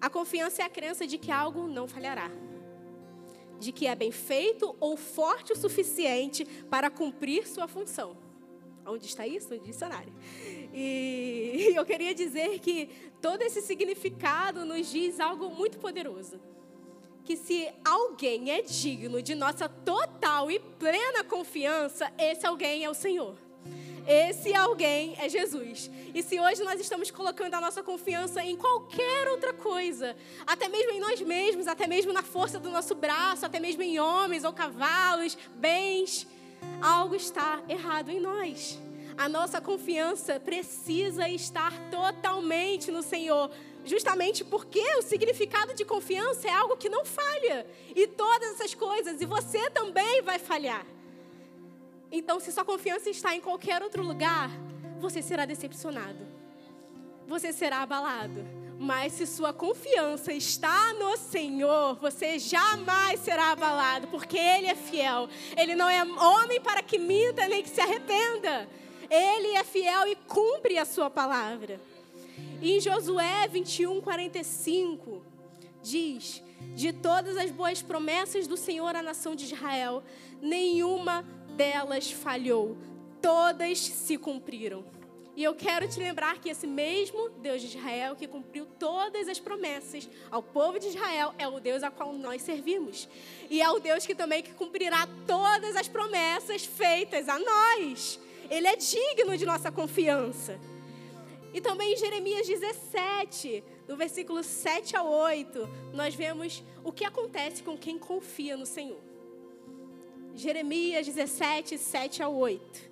A 0.00 0.08
confiança 0.08 0.62
é 0.62 0.64
a 0.64 0.70
crença 0.70 1.06
de 1.06 1.18
que 1.18 1.30
algo 1.30 1.66
não 1.66 1.86
falhará, 1.86 2.30
de 3.58 3.70
que 3.70 3.86
é 3.86 3.94
bem 3.94 4.10
feito 4.10 4.74
ou 4.80 4.96
forte 4.96 5.52
o 5.52 5.56
suficiente 5.56 6.44
para 6.70 6.88
cumprir 6.88 7.46
sua 7.46 7.68
função. 7.68 8.16
Onde 8.86 9.06
está 9.06 9.26
isso? 9.26 9.50
No 9.50 9.60
dicionário. 9.60 10.12
E 10.72 11.72
eu 11.76 11.84
queria 11.84 12.14
dizer 12.14 12.58
que 12.60 12.88
todo 13.20 13.42
esse 13.42 13.60
significado 13.60 14.64
nos 14.64 14.90
diz 14.90 15.20
algo 15.20 15.50
muito 15.50 15.78
poderoso. 15.78 16.40
Que 17.22 17.36
se 17.36 17.68
alguém 17.84 18.50
é 18.50 18.62
digno 18.62 19.22
de 19.22 19.34
nossa 19.34 19.68
total 19.68 20.50
e 20.50 20.58
plena 20.58 21.22
confiança, 21.22 22.10
esse 22.18 22.46
alguém 22.46 22.84
é 22.84 22.90
o 22.90 22.94
Senhor. 22.94 23.36
Esse 24.06 24.54
alguém 24.54 25.14
é 25.18 25.28
Jesus. 25.28 25.90
E 26.14 26.22
se 26.22 26.40
hoje 26.40 26.62
nós 26.62 26.80
estamos 26.80 27.10
colocando 27.10 27.54
a 27.54 27.60
nossa 27.60 27.82
confiança 27.82 28.42
em 28.42 28.56
qualquer 28.56 29.28
outra 29.28 29.52
coisa, 29.52 30.16
até 30.46 30.68
mesmo 30.68 30.92
em 30.92 31.00
nós 31.00 31.20
mesmos, 31.20 31.66
até 31.66 31.86
mesmo 31.86 32.12
na 32.12 32.22
força 32.22 32.58
do 32.58 32.70
nosso 32.70 32.94
braço, 32.94 33.46
até 33.46 33.60
mesmo 33.60 33.82
em 33.82 34.00
homens 34.00 34.44
ou 34.44 34.52
cavalos, 34.52 35.36
bens, 35.56 36.26
algo 36.80 37.14
está 37.14 37.62
errado 37.68 38.10
em 38.10 38.20
nós. 38.20 38.78
A 39.16 39.28
nossa 39.28 39.60
confiança 39.60 40.40
precisa 40.40 41.28
estar 41.28 41.72
totalmente 41.90 42.90
no 42.90 43.02
Senhor, 43.02 43.50
justamente 43.84 44.42
porque 44.44 44.82
o 44.96 45.02
significado 45.02 45.74
de 45.74 45.84
confiança 45.84 46.48
é 46.48 46.52
algo 46.52 46.76
que 46.76 46.88
não 46.88 47.04
falha. 47.04 47.66
E 47.94 48.06
todas 48.06 48.52
essas 48.52 48.74
coisas, 48.74 49.20
e 49.20 49.26
você 49.26 49.68
também 49.70 50.22
vai 50.22 50.38
falhar. 50.38 50.86
Então, 52.12 52.40
se 52.40 52.50
sua 52.50 52.64
confiança 52.64 53.08
está 53.08 53.34
em 53.34 53.40
qualquer 53.40 53.82
outro 53.82 54.02
lugar, 54.02 54.50
você 54.98 55.22
será 55.22 55.44
decepcionado. 55.44 56.26
Você 57.26 57.52
será 57.52 57.82
abalado. 57.82 58.44
Mas 58.78 59.12
se 59.12 59.26
sua 59.26 59.52
confiança 59.52 60.32
está 60.32 60.94
no 60.94 61.16
Senhor, 61.16 61.96
você 61.96 62.38
jamais 62.38 63.20
será 63.20 63.52
abalado, 63.52 64.08
porque 64.08 64.38
Ele 64.38 64.66
é 64.66 64.74
fiel. 64.74 65.28
Ele 65.56 65.74
não 65.74 65.88
é 65.88 66.02
homem 66.02 66.60
para 66.60 66.82
que 66.82 66.98
minta 66.98 67.46
nem 67.46 67.62
que 67.62 67.68
se 67.68 67.80
arrependa. 67.80 68.66
Ele 69.10 69.48
é 69.54 69.62
fiel 69.64 70.08
e 70.08 70.16
cumpre 70.16 70.78
a 70.78 70.84
sua 70.84 71.10
palavra. 71.10 71.80
Em 72.62 72.80
Josué 72.80 73.46
21, 73.48 74.00
45, 74.00 75.22
diz: 75.82 76.42
De 76.74 76.92
todas 76.92 77.36
as 77.36 77.50
boas 77.50 77.82
promessas 77.82 78.46
do 78.46 78.56
Senhor 78.56 78.96
à 78.96 79.02
nação 79.02 79.34
de 79.34 79.44
Israel, 79.44 80.02
nenhuma 80.40 81.24
delas 81.56 82.10
falhou, 82.10 82.76
todas 83.20 83.78
se 83.78 84.16
cumpriram. 84.16 84.84
E 85.36 85.44
eu 85.44 85.54
quero 85.54 85.88
te 85.88 85.98
lembrar 85.98 86.38
que 86.38 86.50
esse 86.50 86.66
mesmo 86.66 87.30
Deus 87.30 87.62
de 87.62 87.68
Israel, 87.68 88.16
que 88.16 88.26
cumpriu 88.26 88.66
todas 88.78 89.28
as 89.28 89.38
promessas 89.38 90.08
ao 90.30 90.42
povo 90.42 90.78
de 90.78 90.88
Israel, 90.88 91.34
é 91.38 91.46
o 91.46 91.60
Deus 91.60 91.82
a 91.82 91.90
qual 91.90 92.12
nós 92.12 92.42
servimos. 92.42 93.08
E 93.48 93.62
é 93.62 93.70
o 93.70 93.78
Deus 93.78 94.04
que 94.04 94.14
também 94.14 94.42
que 94.42 94.52
cumprirá 94.52 95.08
todas 95.26 95.76
as 95.76 95.88
promessas 95.88 96.64
feitas 96.64 97.28
a 97.28 97.38
nós. 97.38 98.18
Ele 98.50 98.66
é 98.66 98.76
digno 98.76 99.36
de 99.36 99.46
nossa 99.46 99.70
confiança. 99.70 100.58
E 101.54 101.60
também 101.60 101.94
em 101.94 101.96
Jeremias 101.96 102.46
17, 102.46 103.64
do 103.86 103.96
versículo 103.96 104.42
7 104.42 104.96
a 104.96 105.02
8, 105.02 105.68
nós 105.94 106.14
vemos 106.14 106.62
o 106.84 106.92
que 106.92 107.04
acontece 107.04 107.62
com 107.62 107.76
quem 107.76 107.98
confia 107.98 108.56
no 108.56 108.66
Senhor. 108.66 109.09
Jeremias 110.34 111.06
17, 111.06 111.78
7 111.78 112.22
a 112.22 112.28
8. 112.28 112.90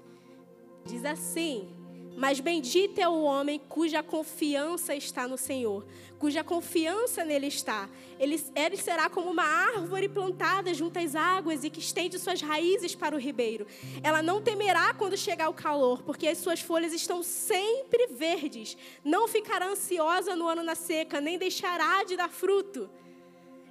Diz 0.87 1.05
assim: 1.05 1.79
mas 2.19 2.41
bendito 2.41 2.99
é 2.99 3.09
o 3.09 3.23
homem 3.23 3.61
cuja 3.69 4.03
confiança 4.03 4.93
está 4.93 5.29
no 5.29 5.39
Senhor, 5.39 5.87
cuja 6.19 6.43
confiança 6.43 7.25
nele 7.25 7.47
está. 7.47 7.89
Ele, 8.19 8.43
ele 8.57 8.77
será 8.77 9.09
como 9.09 9.31
uma 9.31 9.45
árvore 9.45 10.09
plantada 10.09 10.75
junto 10.75 10.99
às 10.99 11.15
águas 11.15 11.63
e 11.63 11.71
que 11.71 11.79
estende 11.79 12.19
suas 12.19 12.43
raízes 12.43 12.97
para 12.97 13.15
o 13.15 13.21
ribeiro. 13.21 13.69
Ela 14.03 14.21
não 14.21 14.43
temerá 14.43 14.93
quando 14.95 15.17
chegar 15.17 15.49
o 15.49 15.55
calor, 15.55 16.03
porque 16.03 16.27
as 16.27 16.39
suas 16.39 16.61
folhas 16.61 16.93
estão 16.93 17.23
sempre 17.23 18.09
verdes. 18.09 18.77
Não 19.05 19.29
ficará 19.29 19.69
ansiosa 19.69 20.35
no 20.35 20.49
ano 20.49 20.65
na 20.65 20.75
seca, 20.75 21.21
nem 21.21 21.39
deixará 21.39 22.03
de 22.03 22.17
dar 22.17 22.31
fruto. 22.31 22.91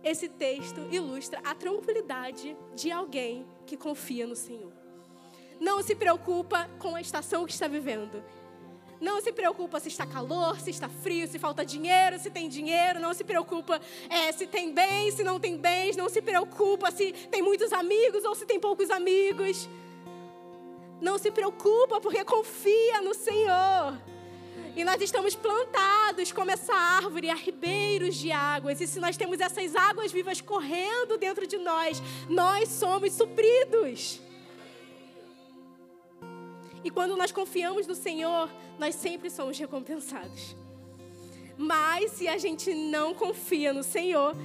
Esse 0.03 0.29
texto 0.29 0.87
ilustra 0.91 1.39
a 1.43 1.53
tranquilidade 1.55 2.55
de 2.75 2.91
alguém 2.91 3.45
que 3.65 3.75
confia 3.75 4.25
no 4.27 4.35
Senhor. 4.35 4.71
Não 5.59 5.81
se 5.81 5.95
preocupa 5.95 6.69
com 6.79 6.95
a 6.95 7.01
estação 7.01 7.45
que 7.45 7.51
está 7.51 7.67
vivendo. 7.67 8.23
Não 8.99 9.21
se 9.21 9.31
preocupa 9.31 9.79
se 9.79 9.89
está 9.89 10.05
calor, 10.05 10.59
se 10.59 10.71
está 10.71 10.89
frio, 10.89 11.27
se 11.27 11.37
falta 11.37 11.63
dinheiro, 11.65 12.17
se 12.19 12.31
tem 12.31 12.49
dinheiro. 12.49 12.99
Não 12.99 13.13
se 13.13 13.23
preocupa 13.23 13.79
é, 14.09 14.31
se 14.31 14.47
tem 14.47 14.73
bens, 14.73 15.15
se 15.15 15.23
não 15.23 15.39
tem 15.39 15.57
bens. 15.57 15.95
Não 15.95 16.09
se 16.09 16.21
preocupa 16.21 16.91
se 16.91 17.11
tem 17.29 17.41
muitos 17.41 17.71
amigos 17.73 18.23
ou 18.23 18.33
se 18.33 18.45
tem 18.45 18.59
poucos 18.59 18.89
amigos. 18.89 19.69
Não 20.99 21.17
se 21.17 21.31
preocupa 21.31 22.01
porque 22.01 22.23
confia 22.23 23.01
no 23.01 23.13
Senhor. 23.13 23.97
E 24.77 24.83
nós 24.83 25.01
estamos 25.01 25.33
plantados 25.33 26.31
como 26.31 26.51
essa 26.51 26.71
árvore 26.71 27.31
a 27.31 27.33
ribeiros 27.33 28.15
de 28.15 28.31
águas. 28.31 28.79
E 28.79 28.85
se 28.85 28.99
nós 28.99 29.17
temos 29.17 29.39
essas 29.39 29.75
águas 29.75 30.11
vivas 30.11 30.39
correndo 30.39 31.17
dentro 31.17 31.47
de 31.47 31.57
nós, 31.57 31.99
nós 32.29 32.69
somos 32.69 33.13
supridos. 33.13 34.21
E 36.83 36.91
quando 36.91 37.17
nós 37.17 37.31
confiamos 37.31 37.87
no 37.87 37.95
Senhor, 37.95 38.51
nós 38.77 38.93
sempre 38.93 39.31
somos 39.31 39.57
recompensados. 39.57 40.55
Mas 41.57 42.11
se 42.11 42.27
a 42.27 42.37
gente 42.37 42.71
não 42.75 43.15
confia 43.15 43.73
no 43.73 43.81
Senhor, 43.81 44.35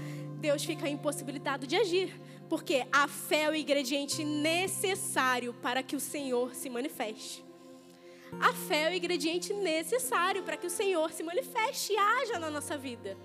Deus 0.40 0.64
fica 0.64 0.88
impossibilitado 0.88 1.66
de 1.66 1.76
agir, 1.76 2.18
porque 2.48 2.86
a 2.90 3.06
fé 3.06 3.42
é 3.42 3.50
o 3.50 3.54
ingrediente 3.54 4.24
necessário 4.24 5.52
para 5.60 5.82
que 5.82 5.94
o 5.94 6.00
Senhor 6.00 6.54
se 6.54 6.70
manifeste. 6.70 7.41
A 8.40 8.52
fé 8.52 8.84
é 8.84 8.90
o 8.90 8.94
ingrediente 8.94 9.52
necessário 9.52 10.42
para 10.42 10.56
que 10.56 10.66
o 10.66 10.70
Senhor 10.70 11.12
se 11.12 11.22
manifeste 11.22 11.92
e 11.92 11.96
haja 11.96 12.38
na 12.38 12.50
nossa 12.50 12.76
vida. 12.76 13.16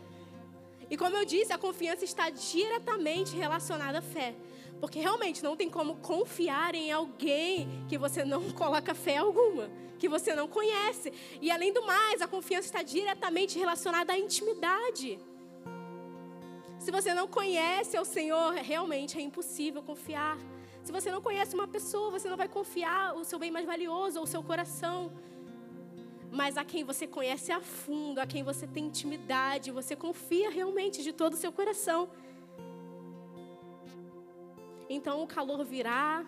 E 0.89 0.95
como 0.95 1.15
eu 1.15 1.25
disse, 1.25 1.51
a 1.51 1.57
confiança 1.57 2.05
está 2.05 2.29
diretamente 2.29 3.35
relacionada 3.35 3.99
à 3.99 4.01
fé. 4.01 4.35
Porque 4.79 4.99
realmente 4.99 5.43
não 5.43 5.55
tem 5.55 5.69
como 5.69 5.95
confiar 5.97 6.75
em 6.75 6.91
alguém 6.91 7.67
que 7.89 7.97
você 7.97 8.23
não 8.23 8.51
coloca 8.53 8.93
fé 8.93 9.17
alguma, 9.17 9.69
que 9.97 10.07
você 10.07 10.35
não 10.35 10.47
conhece. 10.47 11.11
E 11.41 11.49
além 11.49 11.73
do 11.73 11.85
mais, 11.85 12.21
a 12.21 12.27
confiança 12.27 12.67
está 12.67 12.83
diretamente 12.83 13.57
relacionada 13.57 14.13
à 14.13 14.17
intimidade. 14.17 15.19
Se 16.79 16.91
você 16.91 17.13
não 17.13 17.27
conhece 17.27 17.97
o 17.97 18.05
Senhor, 18.05 18.53
realmente 18.53 19.17
é 19.17 19.21
impossível 19.21 19.81
confiar. 19.81 20.37
Se 20.87 20.93
você 20.93 21.11
não 21.11 21.21
conhece 21.21 21.53
uma 21.53 21.67
pessoa, 21.67 22.09
você 22.09 22.29
não 22.29 22.37
vai 22.37 22.47
confiar 22.47 23.13
o 23.13 23.25
seu 23.25 23.37
bem 23.37 23.51
mais 23.51 23.65
valioso, 23.65 24.19
ou 24.19 24.23
o 24.23 24.27
seu 24.33 24.41
coração. 24.41 25.11
Mas 26.31 26.55
a 26.55 26.63
quem 26.63 26.85
você 26.85 27.05
conhece 27.05 27.51
a 27.51 27.59
fundo, 27.59 28.19
a 28.19 28.25
quem 28.25 28.41
você 28.41 28.65
tem 28.65 28.85
intimidade, 28.85 29.69
você 29.69 29.97
confia 29.97 30.49
realmente 30.49 31.03
de 31.03 31.11
todo 31.11 31.33
o 31.33 31.35
seu 31.35 31.51
coração. 31.51 32.07
Então 34.89 35.21
o 35.21 35.27
calor 35.27 35.65
virá, 35.65 36.25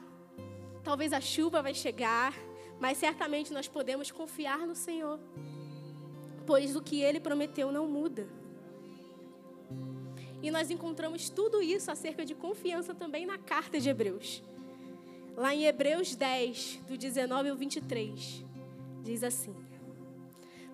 talvez 0.84 1.14
a 1.14 1.22
chuva 1.22 1.62
vai 1.62 1.74
chegar, 1.74 2.34
mas 2.82 2.98
certamente 2.98 3.54
nós 3.54 3.70
podemos 3.70 4.12
confiar 4.12 4.68
no 4.68 4.76
Senhor, 4.76 5.22
pois 6.46 6.76
o 6.76 6.82
que 6.82 7.02
Ele 7.02 7.22
prometeu 7.22 7.72
não 7.72 7.88
muda. 7.88 8.28
E 10.42 10.50
nós 10.50 10.72
encontramos 10.72 11.30
tudo 11.30 11.62
isso 11.62 11.92
acerca 11.92 12.26
de 12.26 12.34
confiança 12.34 12.96
também 12.96 13.26
na 13.26 13.38
carta 13.38 13.80
de 13.80 13.90
Hebreus. 13.90 14.42
Lá 15.36 15.54
em 15.54 15.66
Hebreus 15.66 16.16
10, 16.16 16.82
do 16.88 16.98
19 16.98 17.50
ao 17.50 17.56
23, 17.56 18.46
diz 19.04 19.24
assim: 19.24 19.56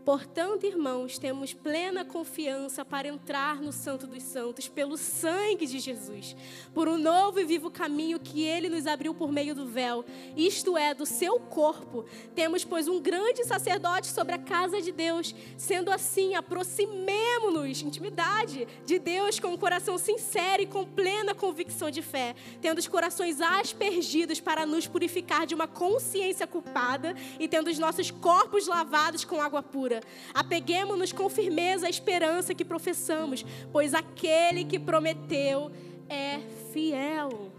Portanto, 0.05 0.67
irmãos, 0.67 1.17
temos 1.17 1.51
plena 1.51 2.05
confiança 2.05 2.85
para 2.85 3.07
entrar 3.07 3.59
no 3.59 3.71
Santo 3.71 4.05
dos 4.05 4.21
Santos 4.21 4.67
pelo 4.67 4.97
sangue 4.97 5.65
de 5.65 5.79
Jesus, 5.79 6.35
por 6.75 6.87
um 6.87 6.95
novo 6.95 7.39
e 7.39 7.43
vivo 7.43 7.71
caminho 7.71 8.19
que 8.19 8.43
ele 8.43 8.69
nos 8.69 8.85
abriu 8.85 9.15
por 9.15 9.31
meio 9.31 9.55
do 9.55 9.65
véu, 9.65 10.05
isto 10.37 10.77
é, 10.77 10.93
do 10.93 11.07
seu 11.07 11.39
corpo. 11.39 12.05
Temos, 12.35 12.63
pois, 12.63 12.87
um 12.87 13.01
grande 13.01 13.43
sacerdote 13.45 14.05
sobre 14.05 14.35
a 14.35 14.37
casa 14.37 14.79
de 14.79 14.91
Deus. 14.91 15.33
Sendo 15.57 15.89
assim, 15.89 16.35
aproximemo-nos, 16.35 17.81
intimidade, 17.81 18.67
de 18.85 18.99
Deus 18.99 19.39
com 19.39 19.47
um 19.47 19.57
coração 19.57 19.97
sincero 19.97 20.61
e 20.61 20.67
com 20.67 20.85
plena 20.85 21.33
convicção 21.33 21.89
de 21.89 22.03
fé, 22.03 22.35
tendo 22.61 22.77
os 22.77 22.87
corações 22.87 23.41
aspergidos 23.41 24.39
para 24.39 24.67
nos 24.67 24.85
purificar 24.85 25.47
de 25.47 25.55
uma 25.55 25.67
consciência 25.67 26.45
culpada 26.45 27.15
e 27.39 27.47
tendo 27.47 27.71
os 27.71 27.79
nossos 27.79 28.11
corpos 28.11 28.67
lavados 28.67 29.25
com 29.25 29.41
água 29.41 29.63
pura. 29.63 29.94
Apeguemos-nos 30.33 31.11
com 31.11 31.29
firmeza 31.29 31.87
à 31.87 31.89
esperança 31.89 32.53
que 32.53 32.65
professamos, 32.65 33.45
pois 33.71 33.93
aquele 33.93 34.65
que 34.65 34.79
prometeu 34.79 35.71
é 36.09 36.39
fiel. 36.71 37.51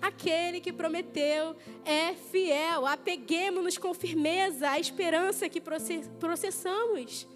Aquele 0.00 0.60
que 0.60 0.72
prometeu 0.72 1.56
é 1.84 2.12
fiel. 2.12 2.86
Apeguemos-nos 2.86 3.78
com 3.78 3.94
firmeza 3.94 4.70
à 4.70 4.78
esperança 4.78 5.48
que 5.48 5.60
processamos. 5.60 7.26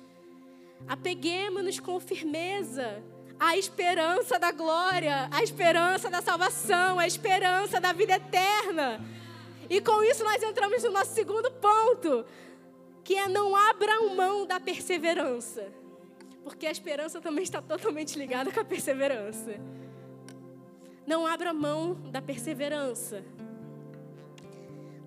Apeguemos-nos 0.86 1.80
com 1.80 1.98
firmeza 1.98 3.02
à 3.40 3.56
esperança 3.56 4.38
da 4.38 4.50
glória, 4.50 5.28
à 5.30 5.42
esperança 5.42 6.10
da 6.10 6.20
salvação, 6.20 6.98
à 6.98 7.06
esperança 7.06 7.80
da 7.80 7.92
vida 7.92 8.14
eterna. 8.14 9.00
E 9.70 9.80
com 9.80 10.02
isso 10.02 10.24
nós 10.24 10.42
entramos 10.42 10.82
no 10.82 10.90
nosso 10.90 11.14
segundo 11.14 11.50
ponto 11.52 12.24
que 13.08 13.16
é 13.16 13.26
não 13.26 13.56
abram 13.56 14.14
mão 14.14 14.44
da 14.44 14.60
perseverança. 14.60 15.72
Porque 16.44 16.66
a 16.66 16.70
esperança 16.70 17.22
também 17.22 17.42
está 17.42 17.62
totalmente 17.62 18.18
ligada 18.18 18.52
com 18.52 18.60
a 18.60 18.64
perseverança. 18.66 19.58
Não 21.06 21.26
abra 21.26 21.54
mão 21.54 21.94
da 21.94 22.20
perseverança. 22.20 23.24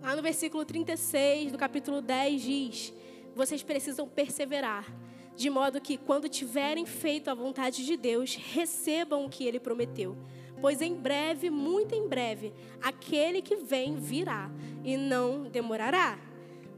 Lá 0.01 0.15
no 0.15 0.21
versículo 0.23 0.65
36 0.65 1.51
do 1.51 1.59
capítulo 1.59 2.01
10 2.01 2.41
diz: 2.41 2.93
Vocês 3.35 3.61
precisam 3.61 4.09
perseverar, 4.09 4.91
de 5.35 5.51
modo 5.51 5.79
que, 5.79 5.95
quando 5.95 6.27
tiverem 6.27 6.87
feito 6.87 7.29
a 7.29 7.35
vontade 7.35 7.85
de 7.85 7.95
Deus, 7.95 8.33
recebam 8.33 9.27
o 9.27 9.29
que 9.29 9.45
ele 9.45 9.59
prometeu. 9.59 10.17
Pois 10.59 10.81
em 10.81 10.95
breve, 10.95 11.51
muito 11.51 11.93
em 11.93 12.07
breve, 12.07 12.51
aquele 12.81 13.43
que 13.43 13.57
vem 13.57 13.95
virá 13.95 14.49
e 14.83 14.97
não 14.97 15.43
demorará. 15.43 16.30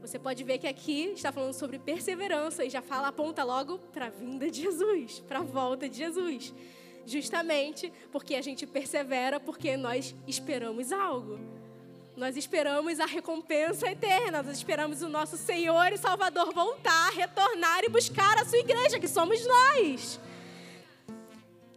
Você 0.04 0.18
pode 0.18 0.44
ver 0.44 0.58
que 0.58 0.66
aqui 0.66 1.12
está 1.14 1.32
falando 1.32 1.54
sobre 1.54 1.78
perseverança 1.78 2.62
e 2.62 2.68
já 2.68 2.82
fala, 2.82 3.08
aponta 3.08 3.42
logo 3.42 3.78
para 3.90 4.08
a 4.08 4.10
vinda 4.10 4.50
de 4.50 4.60
Jesus, 4.60 5.20
para 5.20 5.38
a 5.38 5.42
volta 5.42 5.88
de 5.88 5.96
Jesus. 5.96 6.52
Justamente 7.06 7.90
porque 8.12 8.34
a 8.34 8.42
gente 8.42 8.66
persevera, 8.66 9.40
porque 9.40 9.78
nós 9.78 10.14
esperamos 10.26 10.92
algo. 10.92 11.40
Nós 12.18 12.36
esperamos 12.36 13.00
a 13.00 13.06
recompensa 13.06 13.90
eterna, 13.90 14.42
nós 14.42 14.58
esperamos 14.58 15.00
o 15.00 15.08
nosso 15.08 15.38
Senhor 15.38 15.90
e 15.90 15.96
Salvador 15.96 16.52
voltar, 16.52 17.10
retornar 17.14 17.82
e 17.82 17.88
buscar 17.88 18.36
a 18.36 18.44
sua 18.44 18.58
igreja, 18.58 19.00
que 19.00 19.08
somos 19.08 19.40
nós. 19.46 20.20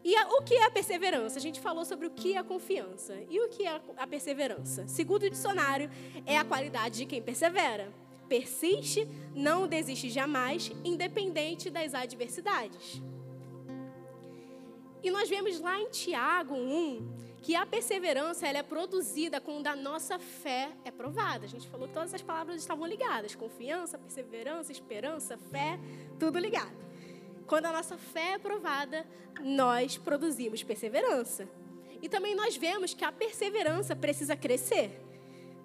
E 0.04 0.14
o 0.20 0.42
que 0.42 0.56
é 0.56 0.66
a 0.66 0.70
perseverança? 0.70 1.40
A 1.40 1.42
gente 1.42 1.62
falou 1.62 1.86
sobre 1.86 2.08
o 2.08 2.12
que 2.12 2.34
é 2.34 2.38
a 2.38 2.44
confiança. 2.44 3.16
E 3.30 3.40
o 3.40 3.48
que 3.48 3.66
é 3.66 3.82
a 3.96 4.06
perseverança? 4.06 4.86
Segundo 4.86 5.24
o 5.24 5.30
dicionário, 5.30 5.90
é 6.26 6.38
a 6.38 6.44
qualidade 6.44 6.98
de 6.98 7.06
quem 7.06 7.22
persevera 7.22 7.90
persiste, 8.28 9.08
não 9.34 9.68
desiste 9.68 10.10
jamais, 10.10 10.72
independente 10.84 11.70
das 11.70 11.94
adversidades. 11.94 13.02
E 15.04 15.12
nós 15.12 15.30
vemos 15.30 15.60
lá 15.60 15.80
em 15.80 15.90
Tiago 15.90 16.56
1 16.56 17.28
que 17.42 17.56
a 17.56 17.66
perseverança 17.66 18.48
ela 18.48 18.58
é 18.58 18.64
produzida 18.64 19.40
quando 19.40 19.68
a 19.68 19.76
nossa 19.76 20.20
fé 20.20 20.70
é 20.84 20.92
provada. 20.92 21.46
A 21.46 21.48
gente 21.48 21.68
falou 21.68 21.88
que 21.88 21.94
todas 21.94 22.14
as 22.14 22.22
palavras 22.22 22.58
estavam 22.60 22.86
ligadas: 22.86 23.36
confiança, 23.36 23.98
perseverança, 23.98 24.72
esperança, 24.72 25.38
fé, 25.50 25.80
tudo 26.20 26.40
ligado. 26.40 26.76
Quando 27.46 27.68
a 27.68 27.72
nossa 27.72 27.98
fé 27.98 28.34
é 28.34 28.38
provada, 28.38 29.06
nós 29.42 29.98
produzimos 29.98 30.64
perseverança. 30.64 31.48
E 32.02 32.10
também 32.10 32.36
nós 32.36 32.58
vemos 32.58 32.94
que 32.94 33.06
a 33.06 33.12
perseverança 33.12 33.96
precisa 33.96 34.36
crescer 34.36 35.07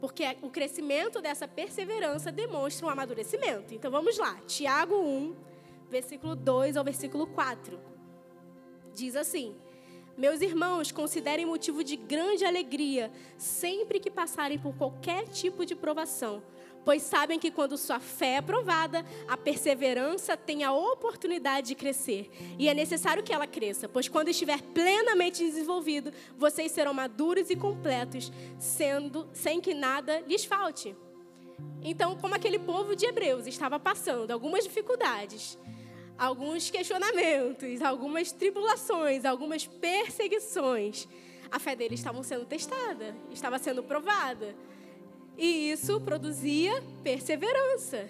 porque 0.02 0.24
o 0.42 0.50
crescimento 0.50 1.22
dessa 1.22 1.46
perseverança 1.46 2.32
demonstra 2.32 2.88
um 2.88 2.90
amadurecimento. 2.90 3.72
Então 3.72 3.88
vamos 3.88 4.18
lá, 4.18 4.34
Tiago 4.48 4.96
1, 4.96 5.32
versículo 5.88 6.34
2 6.34 6.76
ao 6.76 6.82
versículo 6.82 7.24
4. 7.28 7.78
Diz 8.92 9.14
assim: 9.14 9.54
Meus 10.18 10.40
irmãos, 10.40 10.90
considerem 10.90 11.46
motivo 11.46 11.84
de 11.84 11.94
grande 11.94 12.44
alegria 12.44 13.12
sempre 13.38 14.00
que 14.00 14.10
passarem 14.10 14.58
por 14.58 14.74
qualquer 14.74 15.28
tipo 15.28 15.64
de 15.64 15.76
provação 15.76 16.42
pois 16.84 17.02
sabem 17.02 17.38
que 17.38 17.50
quando 17.50 17.76
sua 17.76 18.00
fé 18.00 18.36
é 18.36 18.42
provada, 18.42 19.04
a 19.28 19.36
perseverança 19.36 20.36
tem 20.36 20.64
a 20.64 20.72
oportunidade 20.72 21.68
de 21.68 21.74
crescer. 21.74 22.30
E 22.58 22.68
é 22.68 22.74
necessário 22.74 23.22
que 23.22 23.32
ela 23.32 23.46
cresça, 23.46 23.88
pois 23.88 24.08
quando 24.08 24.28
estiver 24.28 24.60
plenamente 24.60 25.44
desenvolvido, 25.44 26.12
vocês 26.36 26.72
serão 26.72 26.92
maduros 26.92 27.50
e 27.50 27.56
completos, 27.56 28.32
sendo 28.58 29.28
sem 29.32 29.60
que 29.60 29.74
nada 29.74 30.20
lhes 30.26 30.44
falte. 30.44 30.96
Então, 31.82 32.16
como 32.16 32.34
aquele 32.34 32.58
povo 32.58 32.94
de 32.94 33.06
Hebreus 33.06 33.46
estava 33.46 33.78
passando 33.78 34.30
algumas 34.30 34.64
dificuldades, 34.64 35.58
alguns 36.18 36.70
questionamentos, 36.70 37.82
algumas 37.82 38.32
tribulações, 38.32 39.24
algumas 39.24 39.66
perseguições, 39.66 41.08
a 41.50 41.58
fé 41.58 41.76
deles 41.76 42.00
estava 42.00 42.22
sendo 42.22 42.46
testada, 42.46 43.14
estava 43.30 43.58
sendo 43.58 43.82
provada. 43.82 44.54
E 45.36 45.72
isso 45.72 46.00
produzia 46.00 46.82
perseverança. 47.02 48.08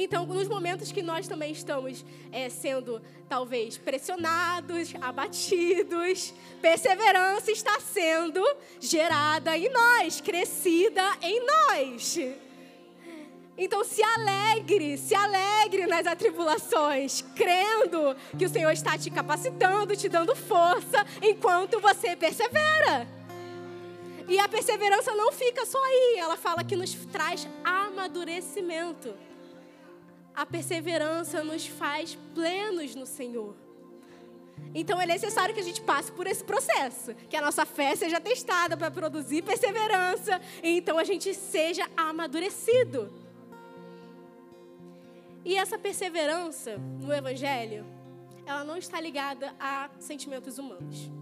Então, 0.00 0.24
nos 0.26 0.46
momentos 0.46 0.92
que 0.92 1.02
nós 1.02 1.26
também 1.26 1.50
estamos 1.50 2.04
é, 2.30 2.48
sendo, 2.48 3.02
talvez, 3.28 3.76
pressionados, 3.76 4.94
abatidos, 5.00 6.32
perseverança 6.62 7.50
está 7.50 7.80
sendo 7.80 8.40
gerada 8.78 9.58
em 9.58 9.68
nós, 9.68 10.20
crescida 10.20 11.02
em 11.20 11.44
nós. 11.44 12.16
Então, 13.56 13.82
se 13.82 14.00
alegre, 14.00 14.96
se 14.96 15.16
alegre 15.16 15.84
nas 15.88 16.06
atribulações, 16.06 17.24
crendo 17.34 18.14
que 18.38 18.44
o 18.44 18.48
Senhor 18.48 18.70
está 18.70 18.96
te 18.96 19.10
capacitando, 19.10 19.96
te 19.96 20.08
dando 20.08 20.36
força, 20.36 21.04
enquanto 21.20 21.80
você 21.80 22.14
persevera. 22.14 23.17
E 24.28 24.38
a 24.38 24.46
perseverança 24.46 25.14
não 25.14 25.32
fica 25.32 25.64
só 25.64 25.82
aí, 25.82 26.16
ela 26.18 26.36
fala 26.36 26.62
que 26.62 26.76
nos 26.76 26.94
traz 27.06 27.48
amadurecimento. 27.64 29.14
A 30.34 30.44
perseverança 30.44 31.42
nos 31.42 31.66
faz 31.66 32.14
plenos 32.34 32.94
no 32.94 33.06
Senhor. 33.06 33.56
Então 34.74 35.00
é 35.00 35.06
necessário 35.06 35.54
que 35.54 35.60
a 35.60 35.64
gente 35.64 35.80
passe 35.80 36.12
por 36.12 36.26
esse 36.26 36.44
processo, 36.44 37.14
que 37.30 37.36
a 37.36 37.40
nossa 37.40 37.64
fé 37.64 37.96
seja 37.96 38.20
testada 38.20 38.76
para 38.76 38.90
produzir 38.90 39.42
perseverança, 39.42 40.38
e 40.62 40.76
então 40.76 40.98
a 40.98 41.04
gente 41.04 41.32
seja 41.32 41.88
amadurecido. 41.96 43.10
E 45.42 45.56
essa 45.56 45.78
perseverança 45.78 46.76
no 47.00 47.14
Evangelho, 47.14 47.86
ela 48.44 48.62
não 48.62 48.76
está 48.76 49.00
ligada 49.00 49.54
a 49.58 49.88
sentimentos 49.98 50.58
humanos 50.58 51.17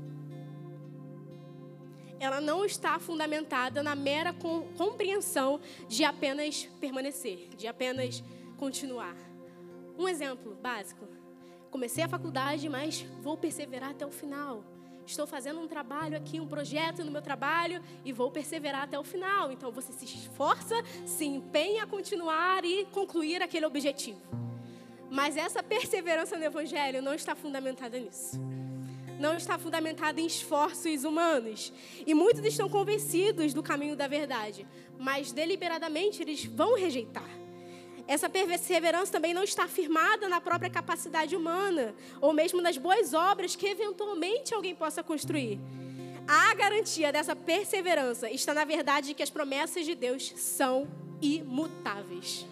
ela 2.19 2.41
não 2.41 2.65
está 2.65 2.99
fundamentada 2.99 3.83
na 3.83 3.95
mera 3.95 4.35
compreensão 4.77 5.61
de 5.89 6.05
apenas 6.05 6.65
permanecer, 6.81 7.49
de 7.57 7.67
apenas 7.67 8.23
continuar. 8.57 9.17
Um 9.99 10.09
exemplo 10.09 10.55
básico. 10.55 11.07
Comecei 11.71 12.05
a 12.05 12.09
faculdade, 12.09 12.69
mas 12.69 13.03
vou 13.21 13.37
perseverar 13.37 13.91
até 13.91 14.07
o 14.07 14.11
final. 14.11 14.65
Estou 15.07 15.27
fazendo 15.27 15.61
um 15.61 15.69
trabalho 15.69 16.17
aqui, 16.17 16.41
um 16.41 16.49
projeto 16.49 17.05
no 17.05 17.13
meu 17.13 17.23
trabalho 17.23 17.81
e 18.05 18.13
vou 18.13 18.31
perseverar 18.31 18.83
até 18.83 18.99
o 18.99 19.05
final. 19.05 19.53
Então 19.53 19.71
você 19.71 19.93
se 19.93 20.05
esforça, 20.05 20.75
se 21.07 21.25
empenha 21.25 21.85
a 21.85 21.87
continuar 21.87 22.65
e 22.65 22.87
concluir 22.87 23.41
aquele 23.41 23.67
objetivo. 23.67 24.21
Mas 25.11 25.37
essa 25.37 25.63
perseverança 25.63 26.37
no 26.37 26.45
Evangelho 26.45 27.01
não 27.01 27.15
está 27.15 27.35
fundamentada 27.35 27.99
nisso. 27.99 28.41
Não 29.19 29.37
está 29.37 29.59
fundamentada 29.59 30.21
em 30.21 30.27
esforços 30.27 31.05
humanos. 31.05 31.73
E 32.07 32.15
muitos 32.15 32.45
estão 32.45 32.69
convencidos 32.69 33.55
do 33.55 33.63
caminho 33.63 33.97
da 33.97 34.07
verdade, 34.07 34.67
mas 34.99 35.33
deliberadamente 35.33 36.23
eles 36.23 36.45
vão 36.45 36.77
rejeitar. 36.77 37.29
Essa 38.09 38.29
perseverança 38.29 39.11
também 39.11 39.35
não 39.35 39.43
está 39.43 39.67
firmada 39.67 40.29
na 40.29 40.41
própria 40.41 40.71
capacidade 40.71 41.35
humana, 41.35 41.95
ou 42.21 42.33
mesmo 42.33 42.61
nas 42.61 42.79
boas 42.79 43.13
obras 43.13 43.57
que 43.57 43.67
eventualmente 43.67 44.55
alguém 44.55 44.75
possa 44.75 45.03
construir. 45.03 45.59
A 46.29 46.55
garantia 46.55 47.13
dessa 47.13 47.35
perseverança 47.35 48.31
está 48.31 48.55
na 48.55 48.65
verdade 48.65 49.09
de 49.09 49.15
que 49.15 49.23
as 49.23 49.31
promessas 49.31 49.85
de 49.85 49.95
Deus 49.95 50.33
são 50.37 50.89
imutáveis. 51.21 52.47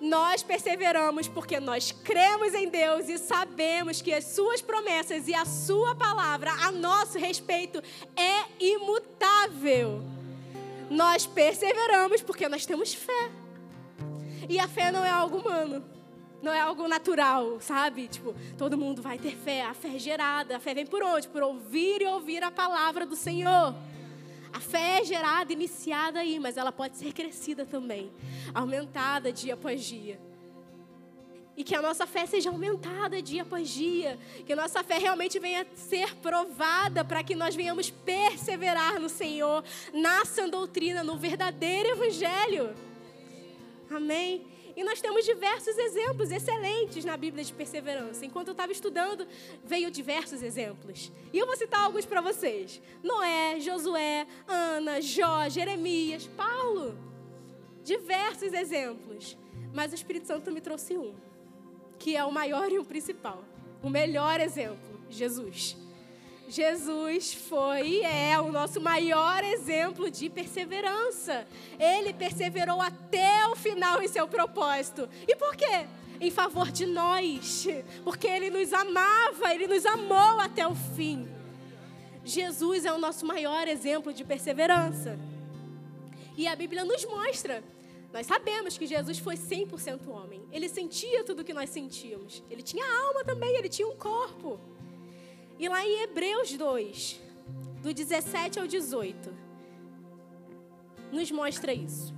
Nós 0.00 0.42
perseveramos 0.42 1.26
porque 1.26 1.58
nós 1.58 1.90
cremos 1.90 2.54
em 2.54 2.68
Deus 2.68 3.08
e 3.08 3.18
sabemos 3.18 4.00
que 4.00 4.12
as 4.12 4.24
suas 4.24 4.62
promessas 4.62 5.26
e 5.26 5.34
a 5.34 5.44
sua 5.44 5.94
palavra 5.94 6.52
a 6.52 6.70
nosso 6.70 7.18
respeito 7.18 7.82
é 8.16 8.64
imutável. 8.64 10.02
Nós 10.88 11.26
perseveramos 11.26 12.22
porque 12.22 12.48
nós 12.48 12.64
temos 12.64 12.94
fé. 12.94 13.30
E 14.48 14.58
a 14.58 14.68
fé 14.68 14.92
não 14.92 15.04
é 15.04 15.10
algo 15.10 15.38
humano. 15.38 15.84
Não 16.40 16.52
é 16.52 16.60
algo 16.60 16.86
natural, 16.86 17.60
sabe? 17.60 18.06
Tipo, 18.06 18.34
todo 18.56 18.78
mundo 18.78 19.02
vai 19.02 19.18
ter 19.18 19.36
fé. 19.36 19.62
A 19.62 19.74
fé 19.74 19.96
é 19.96 19.98
gerada. 19.98 20.56
A 20.56 20.60
fé 20.60 20.72
vem 20.72 20.86
por 20.86 21.02
onde? 21.02 21.26
Por 21.26 21.42
ouvir 21.42 22.00
e 22.00 22.06
ouvir 22.06 22.44
a 22.44 22.50
palavra 22.50 23.04
do 23.04 23.16
Senhor. 23.16 23.74
A 24.52 24.60
fé 24.60 25.00
é 25.00 25.04
gerada, 25.04 25.52
iniciada 25.52 26.20
aí, 26.20 26.38
mas 26.38 26.56
ela 26.56 26.72
pode 26.72 26.96
ser 26.96 27.12
crescida 27.12 27.66
também, 27.66 28.10
aumentada 28.54 29.32
dia 29.32 29.54
após 29.54 29.84
dia. 29.84 30.20
E 31.56 31.64
que 31.64 31.74
a 31.74 31.82
nossa 31.82 32.06
fé 32.06 32.24
seja 32.24 32.50
aumentada 32.50 33.20
dia 33.20 33.42
após 33.42 33.68
dia, 33.68 34.16
que 34.46 34.52
a 34.52 34.56
nossa 34.56 34.84
fé 34.84 34.96
realmente 34.98 35.40
venha 35.40 35.66
ser 35.74 36.14
provada 36.16 37.04
para 37.04 37.22
que 37.24 37.34
nós 37.34 37.56
venhamos 37.56 37.90
perseverar 37.90 39.00
no 39.00 39.08
Senhor, 39.08 39.64
na 39.92 40.24
sã 40.24 40.48
doutrina, 40.48 41.02
no 41.02 41.16
verdadeiro 41.16 41.88
evangelho. 41.90 42.74
Amém. 43.90 44.46
E 44.78 44.84
nós 44.84 45.00
temos 45.00 45.24
diversos 45.24 45.76
exemplos 45.76 46.30
excelentes 46.30 47.04
na 47.04 47.16
Bíblia 47.16 47.42
de 47.42 47.52
perseverança. 47.52 48.24
Enquanto 48.24 48.46
eu 48.46 48.52
estava 48.52 48.70
estudando, 48.70 49.26
veio 49.64 49.90
diversos 49.90 50.40
exemplos. 50.40 51.10
E 51.32 51.38
eu 51.38 51.46
vou 51.46 51.56
citar 51.56 51.80
alguns 51.80 52.06
para 52.06 52.20
vocês: 52.20 52.80
Noé, 53.02 53.58
Josué, 53.58 54.24
Ana, 54.46 55.00
Jó, 55.00 55.48
Jeremias, 55.48 56.28
Paulo. 56.28 56.96
Diversos 57.82 58.52
exemplos. 58.52 59.36
Mas 59.74 59.90
o 59.90 59.96
Espírito 59.96 60.28
Santo 60.28 60.52
me 60.52 60.60
trouxe 60.60 60.96
um, 60.96 61.12
que 61.98 62.16
é 62.16 62.24
o 62.24 62.30
maior 62.30 62.70
e 62.70 62.78
o 62.78 62.84
principal. 62.84 63.42
O 63.82 63.90
melhor 63.90 64.40
exemplo: 64.40 65.00
Jesus. 65.10 65.76
Jesus 66.48 67.34
foi 67.34 67.86
e 67.86 68.02
é 68.02 68.40
o 68.40 68.50
nosso 68.50 68.80
maior 68.80 69.44
exemplo 69.44 70.10
de 70.10 70.30
perseverança. 70.30 71.46
Ele 71.78 72.14
perseverou 72.14 72.80
até 72.80 73.46
o 73.48 73.54
final 73.54 74.02
em 74.02 74.08
seu 74.08 74.26
propósito. 74.26 75.08
E 75.26 75.36
por 75.36 75.54
quê? 75.54 75.86
Em 76.18 76.30
favor 76.30 76.70
de 76.70 76.86
nós. 76.86 77.66
Porque 78.02 78.26
ele 78.26 78.48
nos 78.48 78.72
amava, 78.72 79.54
ele 79.54 79.66
nos 79.66 79.84
amou 79.84 80.40
até 80.40 80.66
o 80.66 80.74
fim. 80.74 81.28
Jesus 82.24 82.86
é 82.86 82.92
o 82.92 82.98
nosso 82.98 83.26
maior 83.26 83.68
exemplo 83.68 84.12
de 84.12 84.24
perseverança. 84.24 85.18
E 86.34 86.48
a 86.48 86.56
Bíblia 86.56 86.82
nos 86.82 87.04
mostra. 87.04 87.62
Nós 88.10 88.26
sabemos 88.26 88.78
que 88.78 88.86
Jesus 88.86 89.18
foi 89.18 89.36
100% 89.36 90.08
homem. 90.08 90.42
Ele 90.50 90.66
sentia 90.66 91.22
tudo 91.24 91.40
o 91.40 91.44
que 91.44 91.52
nós 91.52 91.68
sentíamos. 91.68 92.42
Ele 92.50 92.62
tinha 92.62 92.86
alma 93.06 93.22
também, 93.22 93.54
ele 93.54 93.68
tinha 93.68 93.86
um 93.86 93.96
corpo. 93.96 94.58
E 95.58 95.68
lá 95.68 95.84
em 95.84 96.02
Hebreus 96.02 96.52
2, 96.52 97.20
do 97.82 97.92
17 97.92 98.60
ao 98.60 98.66
18, 98.66 99.34
nos 101.10 101.30
mostra 101.32 101.72
isso. 101.72 102.14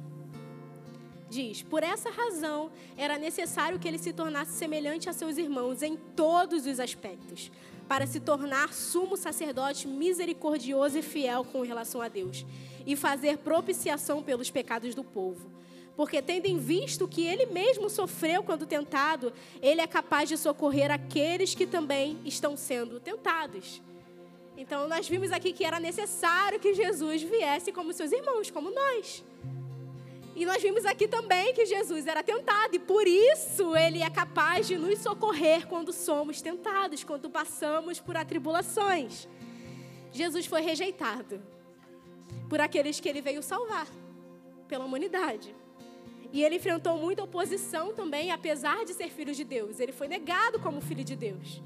Diz: 1.31 1.63
Por 1.63 1.83
essa 1.83 2.11
razão 2.11 2.71
era 2.97 3.17
necessário 3.17 3.79
que 3.79 3.89
ele 3.89 3.99
se 3.99 4.13
tornasse 4.13 4.53
semelhante 4.53 5.09
a 5.09 5.13
seus 5.13 5.39
irmãos 5.39 5.83
em 5.83 5.97
todos 5.97 6.67
os 6.67 6.79
aspectos, 6.79 7.51
para 7.89 8.07
se 8.07 8.21
tornar 8.21 8.75
sumo 8.75 9.17
sacerdote 9.17 9.89
misericordioso 9.89 10.99
e 10.99 11.03
fiel 11.03 11.45
com 11.45 11.63
relação 11.63 12.03
a 12.03 12.09
Deus, 12.09 12.45
e 12.85 12.95
fazer 12.95 13.39
propiciação 13.39 14.23
pelos 14.23 14.51
pecados 14.51 14.95
do 14.95 15.03
povo 15.03 15.60
porque 15.97 16.23
tendo 16.23 16.47
em 16.47 16.59
visto 16.59 17.07
que 17.07 17.25
ele 17.27 17.47
mesmo 17.47 17.91
sofreu 17.91 18.43
quando 18.43 18.67
tentado, 18.67 19.33
ele 19.61 19.81
é 19.81 19.87
capaz 19.87 20.29
de 20.29 20.37
socorrer 20.37 20.91
aqueles 20.91 21.55
que 21.55 21.67
também 21.67 22.19
estão 22.25 22.57
sendo 22.57 22.99
tentados. 23.01 23.83
Então 24.57 24.89
nós 24.89 25.09
vimos 25.09 25.33
aqui 25.33 25.53
que 25.53 25.65
era 25.65 25.81
necessário 25.81 26.61
que 26.61 26.75
Jesus 26.75 27.23
viesse 27.23 27.73
como 27.73 27.93
seus 27.93 28.13
irmãos, 28.13 28.51
como 28.51 28.71
nós. 28.71 29.25
E 30.37 30.47
nós 30.47 30.63
vimos 30.63 30.85
aqui 30.87 31.09
também 31.09 31.53
que 31.53 31.67
Jesus 31.67 32.07
era 32.07 32.23
tentado 32.23 32.75
e 32.75 32.79
por 32.79 33.07
isso 33.07 33.77
ele 33.77 34.01
é 34.03 34.09
capaz 34.09 34.67
de 34.67 34.79
nos 34.79 34.99
socorrer 35.01 35.67
quando 35.67 35.93
somos 35.93 36.41
tentados, 36.41 37.05
quando 37.05 37.29
passamos 37.29 38.01
por 38.01 38.17
atribulações. 38.17 39.29
Jesus 40.13 40.47
foi 40.47 40.63
rejeitado 40.63 41.43
por 42.49 42.61
aqueles 42.61 43.01
que 43.01 43.09
ele 43.09 43.21
veio 43.21 43.43
salvar, 43.43 43.87
pela 44.67 44.85
humanidade. 44.85 45.55
E 46.33 46.43
ele 46.43 46.57
enfrentou 46.57 46.97
muita 46.97 47.25
oposição 47.25 47.93
também, 47.93 48.31
apesar 48.31 48.85
de 48.85 48.95
ser 48.95 49.11
filho 49.11 49.35
de 49.35 49.45
Deus. 49.45 49.81
Ele 49.81 49.93
foi 49.93 50.07
negado 50.07 50.61
como 50.61 50.81
filho 50.81 51.05
de 51.05 51.17
Deus. 51.17 51.61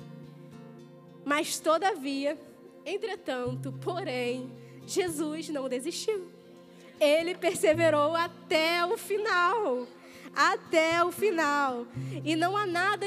Mas, 1.25 1.59
todavia, 1.59 2.39
entretanto, 2.85 3.73
porém, 3.83 4.51
Jesus 4.87 5.49
não 5.49 5.69
desistiu. 5.69 6.31
Ele 6.99 7.35
perseverou 7.35 8.15
até 8.15 8.85
o 8.87 8.97
final. 8.97 9.87
Até 10.35 11.05
o 11.05 11.13
final. 11.13 11.87
E 12.25 12.35
não 12.35 12.57
há 12.57 12.67
nada 12.67 13.07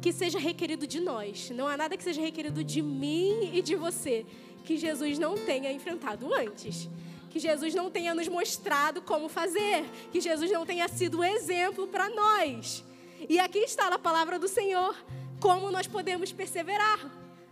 que 0.00 0.12
seja 0.12 0.38
requerido 0.38 0.86
de 0.86 0.98
nós, 0.98 1.50
não 1.50 1.68
há 1.68 1.76
nada 1.76 1.94
que 1.94 2.02
seja 2.02 2.22
requerido 2.22 2.64
de 2.64 2.80
mim 2.80 3.50
e 3.52 3.60
de 3.60 3.76
você 3.76 4.24
que 4.64 4.78
Jesus 4.78 5.18
não 5.18 5.34
tenha 5.36 5.70
enfrentado 5.70 6.32
antes 6.32 6.88
que 7.30 7.38
Jesus 7.38 7.74
não 7.74 7.90
tenha 7.90 8.14
nos 8.14 8.28
mostrado 8.28 9.00
como 9.00 9.28
fazer, 9.28 9.84
que 10.12 10.20
Jesus 10.20 10.50
não 10.50 10.66
tenha 10.66 10.88
sido 10.88 11.22
exemplo 11.22 11.86
para 11.86 12.10
nós. 12.10 12.84
E 13.28 13.38
aqui 13.38 13.60
está 13.60 13.86
a 13.86 13.98
palavra 13.98 14.38
do 14.38 14.48
Senhor, 14.48 14.94
como 15.38 15.70
nós 15.70 15.86
podemos 15.86 16.32
perseverar. 16.32 16.98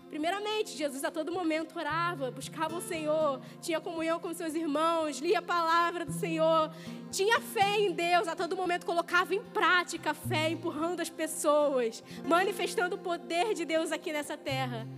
Primeiramente, 0.09 0.77
Jesus 0.77 1.05
a 1.05 1.11
todo 1.11 1.31
momento 1.31 1.79
orava, 1.79 2.31
buscava 2.31 2.77
o 2.77 2.81
Senhor, 2.81 3.41
tinha 3.61 3.79
comunhão 3.79 4.19
com 4.19 4.33
seus 4.33 4.55
irmãos, 4.55 5.19
lia 5.19 5.39
a 5.39 5.43
palavra 5.43 6.07
do 6.07 6.13
Senhor, 6.13 6.73
tinha 7.13 7.41
fé 7.41 7.79
em 7.79 7.93
Deus, 7.93 8.27
a 8.27 8.35
todo 8.35 8.57
momento 8.57 8.87
colocava 8.87 9.35
em 9.35 9.43
prática 9.43 10.11
a 10.11 10.15
fé, 10.15 10.49
empurrando 10.49 11.01
as 11.01 11.11
pessoas, 11.11 12.03
manifestando 12.27 12.97
o 12.97 12.99
poder 12.99 13.53
de 13.53 13.67
Deus 13.67 13.93
aqui 13.93 14.11
nessa 14.11 14.37
terra. 14.37 14.89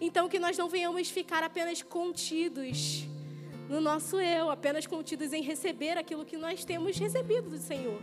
Então, 0.00 0.28
que 0.28 0.40
nós 0.40 0.58
não 0.58 0.68
venhamos 0.68 1.08
ficar 1.08 1.44
apenas 1.44 1.80
contidos 1.80 3.06
no 3.68 3.80
nosso 3.80 4.20
eu, 4.20 4.50
apenas 4.50 4.86
contidos 4.86 5.32
em 5.32 5.42
receber 5.42 5.96
aquilo 5.96 6.24
que 6.24 6.36
nós 6.36 6.64
temos 6.64 6.96
recebido 6.98 7.50
do 7.50 7.58
Senhor. 7.58 8.00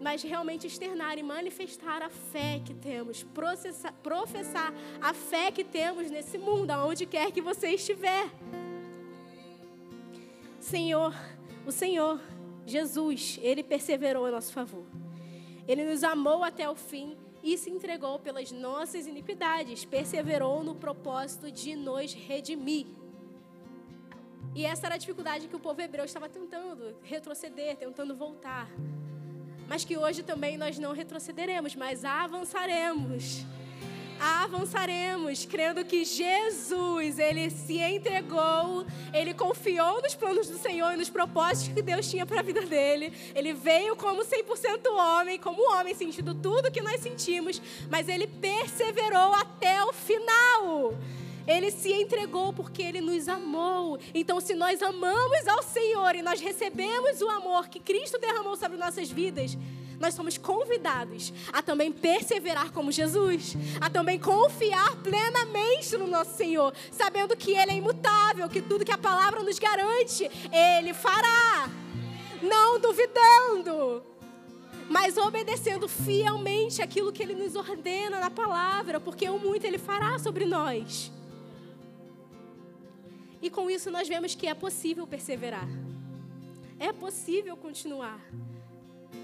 Mas 0.00 0.22
realmente 0.22 0.66
externar 0.66 1.18
e 1.18 1.22
manifestar 1.22 2.02
a 2.02 2.08
fé 2.08 2.60
que 2.64 2.74
temos, 2.74 3.22
processar, 3.22 3.92
professar 4.02 4.72
a 5.00 5.12
fé 5.12 5.50
que 5.52 5.62
temos 5.62 6.10
nesse 6.10 6.38
mundo, 6.38 6.70
aonde 6.70 7.06
quer 7.06 7.30
que 7.30 7.42
você 7.42 7.68
estiver. 7.68 8.30
Senhor, 10.58 11.14
o 11.66 11.70
Senhor, 11.70 12.20
Jesus, 12.66 13.38
Ele 13.42 13.62
perseverou 13.62 14.26
a 14.26 14.30
nosso 14.30 14.52
favor. 14.52 14.84
Ele 15.68 15.84
nos 15.84 16.02
amou 16.02 16.42
até 16.42 16.68
o 16.68 16.74
fim 16.74 17.16
e 17.42 17.56
se 17.56 17.70
entregou 17.70 18.18
pelas 18.18 18.50
nossas 18.50 19.06
iniquidades, 19.06 19.84
perseverou 19.84 20.64
no 20.64 20.74
propósito 20.74 21.50
de 21.50 21.76
nos 21.76 22.12
redimir. 22.12 22.86
E 24.54 24.66
essa 24.66 24.86
era 24.86 24.96
a 24.96 24.98
dificuldade 24.98 25.46
que 25.46 25.56
o 25.56 25.60
povo 25.60 25.80
hebreu 25.80 26.04
estava 26.04 26.28
tentando 26.28 26.96
retroceder, 27.02 27.76
tentando 27.76 28.16
voltar. 28.16 28.68
Mas 29.68 29.84
que 29.84 29.96
hoje 29.96 30.22
também 30.22 30.56
nós 30.56 30.78
não 30.78 30.92
retrocederemos, 30.92 31.76
mas 31.76 32.04
avançaremos. 32.04 33.44
Avançaremos, 34.18 35.46
crendo 35.46 35.82
que 35.82 36.04
Jesus, 36.04 37.18
ele 37.18 37.48
se 37.48 37.78
entregou, 37.78 38.84
ele 39.14 39.32
confiou 39.32 40.02
nos 40.02 40.14
planos 40.14 40.46
do 40.46 40.58
Senhor 40.58 40.92
e 40.92 40.96
nos 40.96 41.08
propósitos 41.08 41.72
que 41.72 41.80
Deus 41.80 42.10
tinha 42.10 42.26
para 42.26 42.40
a 42.40 42.42
vida 42.42 42.60
dele. 42.62 43.14
Ele 43.34 43.54
veio 43.54 43.96
como 43.96 44.22
100% 44.22 44.86
homem, 44.90 45.38
como 45.38 45.62
homem, 45.72 45.94
sentindo 45.94 46.34
tudo 46.34 46.70
que 46.70 46.82
nós 46.82 47.00
sentimos, 47.00 47.62
mas 47.88 48.08
ele 48.08 48.26
perseverou 48.26 49.32
até 49.32 49.82
o 49.84 49.92
final. 49.92 50.94
Ele 51.46 51.70
se 51.70 51.92
entregou 51.92 52.52
porque 52.52 52.82
ele 52.82 53.00
nos 53.00 53.28
amou. 53.28 53.98
Então, 54.14 54.40
se 54.40 54.54
nós 54.54 54.82
amamos 54.82 55.48
ao 55.48 55.62
Senhor 55.62 56.14
e 56.14 56.22
nós 56.22 56.40
recebemos 56.40 57.20
o 57.20 57.28
amor 57.28 57.68
que 57.68 57.80
Cristo 57.80 58.18
derramou 58.18 58.56
sobre 58.56 58.76
nossas 58.76 59.10
vidas, 59.10 59.56
nós 60.00 60.14
somos 60.14 60.38
convidados 60.38 61.30
a 61.52 61.60
também 61.60 61.92
perseverar 61.92 62.72
como 62.72 62.90
Jesus, 62.90 63.54
a 63.78 63.90
também 63.90 64.18
confiar 64.18 64.96
plenamente 64.96 65.94
no 65.98 66.06
nosso 66.06 66.34
Senhor, 66.38 66.72
sabendo 66.90 67.36
que 67.36 67.52
Ele 67.52 67.72
é 67.72 67.76
imutável, 67.76 68.48
que 68.48 68.62
tudo 68.62 68.84
que 68.84 68.92
a 68.92 68.98
palavra 68.98 69.42
nos 69.42 69.58
garante, 69.58 70.28
Ele 70.50 70.94
fará. 70.94 71.68
Não 72.42 72.80
duvidando, 72.80 74.02
mas 74.88 75.18
obedecendo 75.18 75.86
fielmente 75.86 76.80
aquilo 76.80 77.12
que 77.12 77.22
Ele 77.22 77.34
nos 77.34 77.54
ordena 77.54 78.18
na 78.18 78.30
palavra, 78.30 78.98
porque 78.98 79.28
o 79.28 79.38
muito 79.38 79.66
Ele 79.66 79.76
fará 79.76 80.18
sobre 80.18 80.46
nós. 80.46 81.12
E 83.42 83.48
com 83.48 83.70
isso 83.70 83.90
nós 83.90 84.06
vemos 84.08 84.34
que 84.34 84.46
é 84.46 84.54
possível 84.54 85.06
perseverar. 85.06 85.68
É 86.78 86.92
possível 86.92 87.56
continuar. 87.56 88.20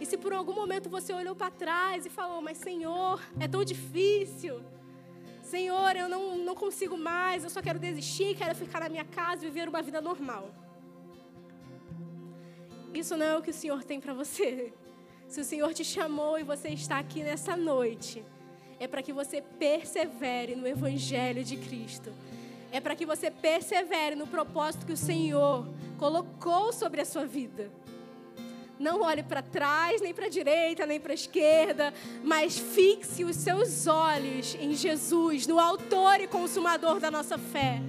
E 0.00 0.07
se 0.07 0.16
por 0.16 0.33
algum 0.33 0.55
momento 0.55 0.88
você 0.88 1.12
olhou 1.12 1.35
para 1.35 1.50
trás 1.50 2.07
e 2.07 2.11
falou, 2.11 2.40
mas 2.40 2.59
Senhor, 2.59 3.20
é 3.38 3.46
tão 3.46 3.64
difícil. 3.64 4.61
Senhor, 5.42 5.94
eu 5.96 6.09
não, 6.09 6.37
não 6.38 6.55
consigo 6.55 6.96
mais, 6.96 7.44
eu 7.44 7.50
só 7.50 7.62
quero 7.62 7.79
desistir, 7.79 8.37
quero 8.37 8.55
ficar 8.55 8.81
na 8.81 8.88
minha 8.88 9.05
casa 9.05 9.44
e 9.44 9.48
viver 9.48 9.68
uma 9.68 9.83
vida 9.83 10.00
normal. 10.00 10.50
Isso 12.92 13.16
não 13.16 13.26
é 13.26 13.37
o 13.37 13.42
que 13.42 13.50
o 13.50 13.55
Senhor 13.55 13.85
tem 13.85 14.00
para 14.00 14.14
você. 14.14 14.72
Se 15.29 15.40
o 15.40 15.44
Senhor 15.44 15.72
te 15.74 15.85
chamou 15.85 16.38
e 16.38 16.42
você 16.42 16.68
está 16.70 16.98
aqui 16.98 17.22
nessa 17.22 17.57
noite, 17.57 18.24
é 18.81 18.87
para 18.87 19.02
que 19.02 19.12
você 19.12 19.40
persevere 19.40 20.57
no 20.57 20.66
Evangelho 20.66 21.44
de 21.44 21.57
Cristo 21.57 22.12
é 22.76 22.80
para 22.80 22.94
que 22.94 23.06
você 23.06 23.30
persevere 23.30 24.14
no 24.14 24.26
propósito 24.26 24.84
que 24.84 24.92
o 24.92 24.96
Senhor 24.96 25.66
colocou 25.96 26.74
sobre 26.74 27.00
a 27.00 27.06
sua 27.06 27.24
vida. 27.24 27.70
Não 28.78 29.00
olhe 29.00 29.22
para 29.22 29.40
trás, 29.40 30.02
nem 30.02 30.12
para 30.12 30.26
a 30.26 30.28
direita, 30.28 30.84
nem 30.84 31.00
para 31.00 31.12
a 31.12 31.14
esquerda, 31.14 31.94
mas 32.22 32.58
fixe 32.58 33.24
os 33.24 33.34
seus 33.36 33.86
olhos 33.86 34.54
em 34.56 34.74
Jesus, 34.74 35.46
no 35.46 35.58
Autor 35.58 36.20
e 36.20 36.26
Consumador 36.26 37.00
da 37.00 37.10
nossa 37.10 37.38
fé. 37.38 37.80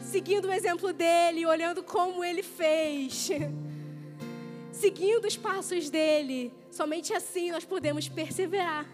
Seguindo 0.00 0.44
o 0.44 0.52
exemplo 0.52 0.92
dele, 0.92 1.44
olhando 1.44 1.82
como 1.82 2.22
ele 2.22 2.44
fez, 2.44 3.30
seguindo 4.70 5.24
os 5.24 5.36
passos 5.36 5.90
dele, 5.90 6.52
somente 6.70 7.12
assim 7.12 7.50
nós 7.50 7.64
podemos 7.64 8.08
perseverar. 8.08 8.86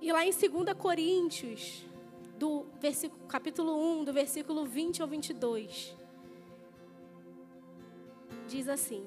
E 0.00 0.10
lá 0.10 0.24
em 0.24 0.30
2 0.30 0.72
Coríntios, 0.78 1.84
do 2.38 2.66
versículo, 2.80 3.26
capítulo 3.26 4.00
1, 4.00 4.04
do 4.04 4.12
versículo 4.12 4.64
20 4.64 5.02
ao 5.02 5.08
22. 5.08 5.96
Diz 8.48 8.68
assim: 8.68 9.06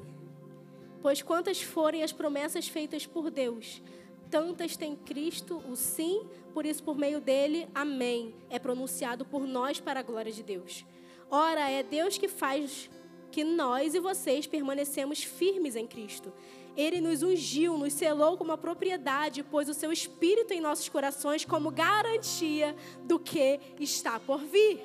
Pois 1.01 1.21
quantas 1.21 1.61
forem 1.61 2.03
as 2.03 2.11
promessas 2.11 2.67
feitas 2.67 3.05
por 3.05 3.29
Deus, 3.29 3.81
tantas 4.29 4.75
tem 4.75 4.95
Cristo 4.95 5.63
o 5.69 5.75
sim, 5.75 6.27
por 6.53 6.65
isso 6.65 6.83
por 6.83 6.97
meio 6.97 7.21
dele, 7.21 7.67
amém, 7.73 8.33
é 8.49 8.59
pronunciado 8.59 9.25
por 9.25 9.45
nós 9.45 9.79
para 9.79 9.99
a 9.99 10.03
glória 10.03 10.31
de 10.31 10.43
Deus. 10.43 10.85
Ora, 11.29 11.69
é 11.69 11.83
Deus 11.83 12.17
que 12.17 12.27
faz 12.27 12.89
que 13.31 13.43
nós 13.43 13.93
e 13.93 13.99
vocês 13.99 14.47
permanecemos 14.47 15.23
firmes 15.23 15.75
em 15.75 15.85
Cristo. 15.85 16.33
Ele 16.75 17.01
nos 17.01 17.23
ungiu, 17.23 17.77
nos 17.77 17.93
selou 17.93 18.37
como 18.37 18.51
uma 18.51 18.57
propriedade, 18.57 19.43
pôs 19.43 19.67
o 19.67 19.73
seu 19.73 19.91
espírito 19.91 20.53
em 20.53 20.61
nossos 20.61 20.87
corações 20.87 21.43
como 21.43 21.71
garantia 21.71 22.75
do 23.03 23.19
que 23.19 23.59
está 23.79 24.19
por 24.19 24.39
vir. 24.39 24.79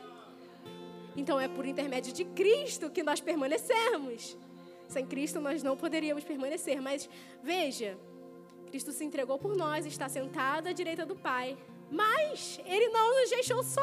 Então 1.17 1.39
é 1.39 1.47
por 1.47 1.65
intermédio 1.65 2.13
de 2.13 2.25
Cristo 2.25 2.91
que 2.91 3.03
nós 3.03 3.21
permanecemos. 3.21 4.37
Sem 4.89 5.07
Cristo 5.07 5.41
nós 5.41 5.63
não 5.63 5.77
poderíamos 5.77 6.25
permanecer. 6.25 6.81
Mas 6.81 7.09
veja, 7.43 7.97
Cristo 8.67 8.91
se 8.91 9.05
entregou 9.05 9.39
por 9.39 9.57
nós, 9.57 9.87
está 9.87 10.09
sentado 10.09 10.69
à 10.69 10.73
direita 10.73 11.07
do 11.07 11.15
Pai. 11.15 11.57
Mas 11.91 12.61
Ele 12.65 12.89
não 12.89 13.21
nos 13.21 13.31
deixou 13.31 13.63
só. 13.63 13.81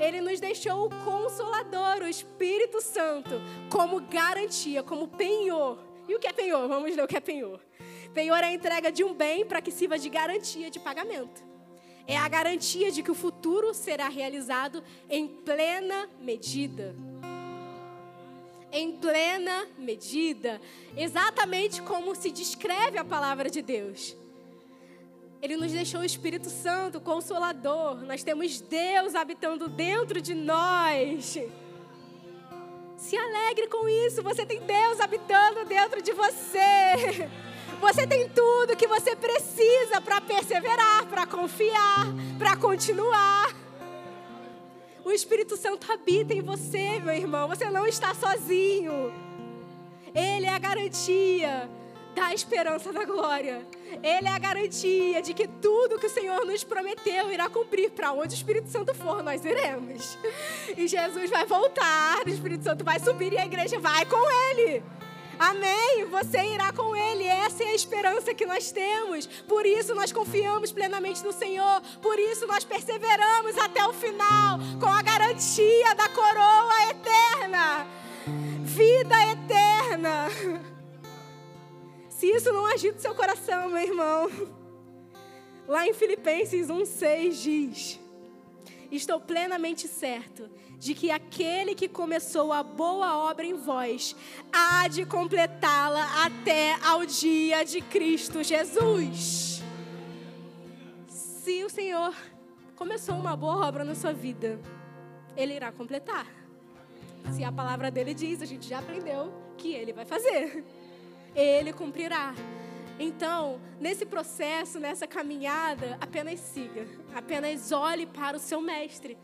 Ele 0.00 0.20
nos 0.20 0.40
deixou 0.40 0.86
o 0.86 1.04
Consolador, 1.04 2.02
o 2.02 2.08
Espírito 2.08 2.80
Santo, 2.80 3.40
como 3.70 4.00
garantia, 4.00 4.82
como 4.82 5.06
penhor 5.06 5.78
e 6.08 6.14
o 6.14 6.18
que 6.18 6.26
é 6.26 6.32
penhor? 6.32 6.68
Vamos 6.68 6.94
ver 6.94 7.02
o 7.02 7.08
que 7.08 7.16
é 7.16 7.20
penhor. 7.20 7.60
Penhor 8.12 8.38
é 8.38 8.46
a 8.46 8.52
entrega 8.52 8.92
de 8.92 9.02
um 9.02 9.14
bem 9.14 9.44
para 9.44 9.62
que 9.62 9.70
sirva 9.70 9.98
de 9.98 10.08
garantia 10.08 10.70
de 10.70 10.78
pagamento. 10.78 11.42
É 12.06 12.16
a 12.16 12.28
garantia 12.28 12.90
de 12.90 13.02
que 13.02 13.10
o 13.10 13.14
futuro 13.14 13.72
será 13.72 14.08
realizado 14.08 14.82
em 15.08 15.26
plena 15.26 16.08
medida. 16.20 16.94
Em 18.72 18.92
plena 18.92 19.66
medida. 19.78 20.60
Exatamente 20.96 21.80
como 21.82 22.14
se 22.14 22.30
descreve 22.30 22.98
a 22.98 23.04
palavra 23.04 23.48
de 23.48 23.62
Deus. 23.62 24.16
Ele 25.40 25.56
nos 25.56 25.72
deixou 25.72 26.00
o 26.00 26.04
Espírito 26.04 26.48
Santo, 26.48 27.00
consolador. 27.00 28.02
Nós 28.02 28.22
temos 28.22 28.60
Deus 28.60 29.14
habitando 29.14 29.68
dentro 29.68 30.20
de 30.20 30.34
nós. 30.34 31.36
Se 33.02 33.16
alegre 33.16 33.66
com 33.66 33.88
isso. 33.88 34.22
Você 34.22 34.46
tem 34.46 34.60
Deus 34.60 35.00
habitando 35.00 35.64
dentro 35.64 36.00
de 36.00 36.12
você. 36.12 37.28
Você 37.80 38.06
tem 38.06 38.28
tudo 38.28 38.76
que 38.76 38.86
você 38.86 39.16
precisa 39.16 40.00
para 40.00 40.20
perseverar, 40.20 41.04
para 41.06 41.26
confiar, 41.26 42.06
para 42.38 42.56
continuar. 42.56 43.52
O 45.04 45.10
Espírito 45.10 45.56
Santo 45.56 45.90
habita 45.90 46.32
em 46.32 46.42
você, 46.42 47.00
meu 47.00 47.12
irmão. 47.12 47.48
Você 47.48 47.68
não 47.70 47.88
está 47.88 48.14
sozinho. 48.14 49.12
Ele 50.14 50.46
é 50.46 50.54
a 50.54 50.58
garantia 50.60 51.68
da 52.14 52.32
esperança 52.32 52.92
da 52.92 53.04
glória. 53.04 53.66
Ele 54.02 54.28
é 54.28 54.30
a 54.30 54.38
garantia 54.38 55.20
de 55.22 55.34
que 55.34 55.46
tudo 55.46 55.98
que 55.98 56.06
o 56.06 56.10
Senhor 56.10 56.44
nos 56.44 56.64
prometeu 56.64 57.30
irá 57.30 57.48
cumprir. 57.48 57.90
Para 57.90 58.12
onde 58.12 58.34
o 58.34 58.36
Espírito 58.36 58.68
Santo 58.68 58.94
for, 58.94 59.22
nós 59.22 59.44
iremos. 59.44 60.18
E 60.76 60.86
Jesus 60.88 61.30
vai 61.30 61.44
voltar, 61.46 62.22
o 62.24 62.28
Espírito 62.28 62.64
Santo 62.64 62.84
vai 62.84 62.98
subir 62.98 63.32
e 63.32 63.38
a 63.38 63.44
igreja 63.44 63.78
vai 63.78 64.04
com 64.06 64.30
ele. 64.50 64.82
Amém? 65.38 66.04
Você 66.08 66.38
irá 66.54 66.72
com 66.72 66.94
Ele. 66.94 67.24
Essa 67.24 67.64
é 67.64 67.68
a 67.68 67.74
esperança 67.74 68.32
que 68.32 68.46
nós 68.46 68.70
temos. 68.70 69.26
Por 69.26 69.66
isso 69.66 69.92
nós 69.92 70.12
confiamos 70.12 70.70
plenamente 70.70 71.24
no 71.24 71.32
Senhor. 71.32 71.80
Por 72.00 72.16
isso 72.16 72.46
nós 72.46 72.64
perseveramos 72.64 73.58
até 73.58 73.84
o 73.84 73.92
final 73.92 74.58
com 74.78 74.86
a 74.86 75.02
garantia 75.02 75.94
da 75.96 76.08
coroa 76.08 76.90
eterna. 76.90 77.86
Vida 78.62 79.16
eterna. 79.32 80.70
Se 82.22 82.28
isso 82.28 82.52
não 82.52 82.64
agir 82.66 82.92
do 82.92 83.00
seu 83.00 83.16
coração, 83.16 83.68
meu 83.68 83.80
irmão. 83.80 84.30
Lá 85.66 85.88
em 85.88 85.92
Filipenses 85.92 86.68
1,6 86.68 87.30
diz: 87.32 88.00
Estou 88.92 89.18
plenamente 89.18 89.88
certo 89.88 90.48
de 90.78 90.94
que 90.94 91.10
aquele 91.10 91.74
que 91.74 91.88
começou 91.88 92.52
a 92.52 92.62
boa 92.62 93.28
obra 93.28 93.44
em 93.44 93.54
vós 93.54 94.14
há 94.52 94.86
de 94.86 95.04
completá-la 95.04 96.24
até 96.24 96.76
ao 96.84 97.04
dia 97.04 97.64
de 97.64 97.80
Cristo 97.80 98.40
Jesus. 98.44 99.60
Se 101.08 101.64
o 101.64 101.68
Senhor 101.68 102.14
começou 102.76 103.16
uma 103.16 103.34
boa 103.34 103.66
obra 103.66 103.82
na 103.82 103.96
sua 103.96 104.12
vida, 104.12 104.60
Ele 105.36 105.54
irá 105.54 105.72
completar. 105.72 106.28
Se 107.32 107.42
a 107.42 107.50
palavra 107.50 107.90
dele 107.90 108.14
diz, 108.14 108.40
a 108.40 108.46
gente 108.46 108.68
já 108.68 108.78
aprendeu 108.78 109.32
que 109.58 109.72
Ele 109.74 109.92
vai 109.92 110.04
fazer. 110.04 110.64
Ele 111.34 111.72
cumprirá. 111.72 112.34
Então, 112.98 113.60
nesse 113.80 114.04
processo, 114.04 114.78
nessa 114.78 115.06
caminhada, 115.06 115.96
apenas 116.00 116.38
siga, 116.40 116.86
apenas 117.14 117.72
olhe 117.72 118.06
para 118.06 118.36
o 118.36 118.40
seu 118.40 118.60
mestre. 118.60 119.18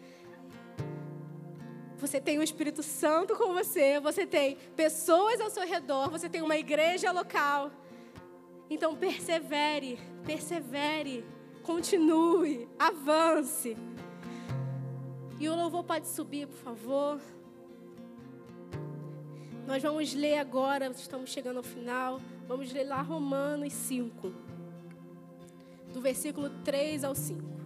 Você 1.99 2.21
tem 2.21 2.39
o 2.39 2.43
Espírito 2.43 2.83
Santo 2.83 3.37
com 3.37 3.53
você, 3.53 4.01
você 4.01 4.25
tem 4.27 4.57
pessoas 4.77 5.41
ao 5.41 5.51
seu 5.51 5.67
redor, 5.67 6.11
você 6.11 6.29
tem 6.29 6.43
uma 6.43 6.57
igreja 6.57 7.11
local. 7.13 7.71
Então, 8.71 8.95
persevere, 8.97 9.99
persevere, 10.25 11.25
continue, 11.63 12.69
avance. 12.79 13.77
E 15.41 15.49
o 15.49 15.55
louvor 15.55 15.85
pode 15.85 16.09
subir, 16.09 16.47
por 16.47 16.59
favor. 16.59 17.21
Nós 19.69 19.83
vamos 19.83 20.15
ler 20.15 20.39
agora, 20.39 20.87
estamos 20.87 21.29
chegando 21.29 21.59
ao 21.59 21.63
final, 21.63 22.23
vamos 22.47 22.73
ler 22.73 22.85
lá 22.85 23.03
Romanos 23.03 23.71
5, 23.75 24.33
do 25.93 26.01
versículo 26.01 26.49
3 26.65 27.05
ao 27.05 27.15
5. 27.15 27.58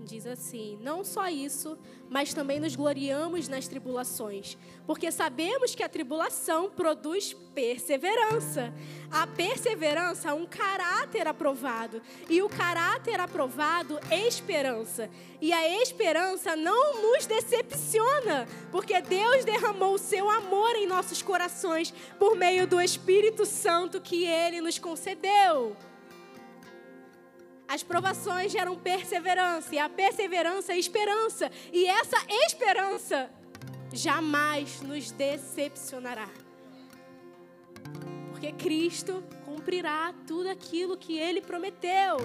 Diz 0.00 0.26
assim: 0.26 0.78
Não 0.80 1.04
só 1.04 1.28
isso, 1.28 1.78
mas 2.08 2.34
também 2.34 2.58
nos 2.58 2.74
gloriamos 2.74 3.48
nas 3.48 3.68
tribulações, 3.68 4.56
porque 4.86 5.10
sabemos 5.12 5.74
que 5.74 5.82
a 5.82 5.88
tribulação 5.88 6.70
produz 6.70 7.32
perseverança. 7.54 8.72
A 9.10 9.26
perseverança 9.26 10.30
é 10.30 10.32
um 10.32 10.46
caráter 10.46 11.26
aprovado, 11.26 12.02
e 12.28 12.42
o 12.42 12.48
caráter 12.48 13.20
aprovado, 13.20 13.98
esperança. 14.10 15.10
E 15.40 15.52
a 15.52 15.82
esperança 15.82 16.54
não 16.56 17.00
nos 17.02 17.26
decepciona, 17.26 18.46
porque 18.70 19.00
Deus 19.00 19.44
derramou 19.44 19.94
o 19.94 19.98
seu 19.98 20.28
amor 20.28 20.74
em 20.76 20.86
nossos 20.86 21.22
corações 21.22 21.94
por 22.18 22.36
meio 22.36 22.66
do 22.66 22.80
Espírito 22.80 23.46
Santo 23.46 24.00
que 24.00 24.24
ele 24.24 24.60
nos 24.60 24.78
concedeu. 24.78 25.76
As 27.70 27.84
provações 27.84 28.50
geram 28.50 28.76
perseverança, 28.76 29.72
e 29.72 29.78
a 29.78 29.88
perseverança 29.88 30.72
é 30.72 30.76
esperança, 30.76 31.48
e 31.72 31.86
essa 31.86 32.16
esperança 32.44 33.30
jamais 33.92 34.80
nos 34.80 35.12
decepcionará. 35.12 36.28
Porque 38.32 38.50
Cristo 38.50 39.22
cumprirá 39.44 40.12
tudo 40.26 40.48
aquilo 40.50 40.96
que 40.96 41.16
ele 41.16 41.40
prometeu. 41.40 42.16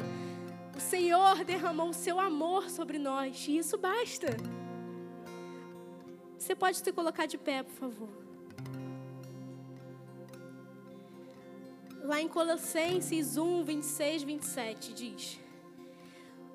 O 0.75 0.79
Senhor 0.79 1.45
derramou 1.45 1.89
o 1.89 1.93
seu 1.93 2.19
amor 2.19 2.67
sobre 2.71 2.97
nós, 2.97 3.45
e 3.47 3.59
isso 3.59 3.77
basta. 3.77 4.35
Você 6.39 6.55
pode 6.55 6.77
se 6.77 6.91
colocar 6.91 7.27
de 7.27 7.37
pé, 7.37 7.61
por 7.61 7.73
favor. 7.73 8.24
Lá 12.05 12.21
em 12.21 12.27
Colossenses 12.27 13.35
1, 13.35 13.63
26, 13.63 14.23
27 14.23 14.93
diz: 14.93 15.39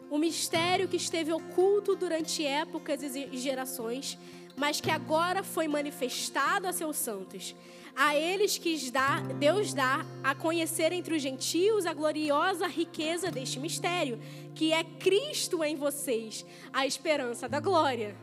O 0.09 0.17
mistério 0.17 0.87
que 0.87 0.97
esteve 0.97 1.33
oculto 1.33 1.97
durante 1.97 2.47
épocas 2.47 3.03
e 3.03 3.37
gerações, 3.37 4.17
mas 4.57 4.81
que 4.81 4.93
agora 4.93 5.43
foi 5.43 5.67
manifestado 5.67 6.69
a 6.69 6.73
seus 6.73 6.97
santos. 6.97 7.57
A 7.97 8.15
eles 8.15 8.59
que 8.59 8.93
dá, 8.93 9.19
Deus 9.41 9.75
dá 9.75 10.07
a 10.23 10.37
conhecer 10.37 10.93
entre 10.93 11.17
os 11.17 11.23
gentios 11.23 11.85
a 11.85 11.93
gloriosa 11.93 12.69
riqueza 12.69 13.29
deste 13.29 13.59
mistério, 13.59 14.21
que 14.55 14.73
é 14.73 14.85
Cristo 14.85 15.65
em 15.65 15.75
vocês, 15.75 16.47
a 16.73 16.87
esperança 16.87 17.49
da 17.49 17.59
glória. 17.59 18.17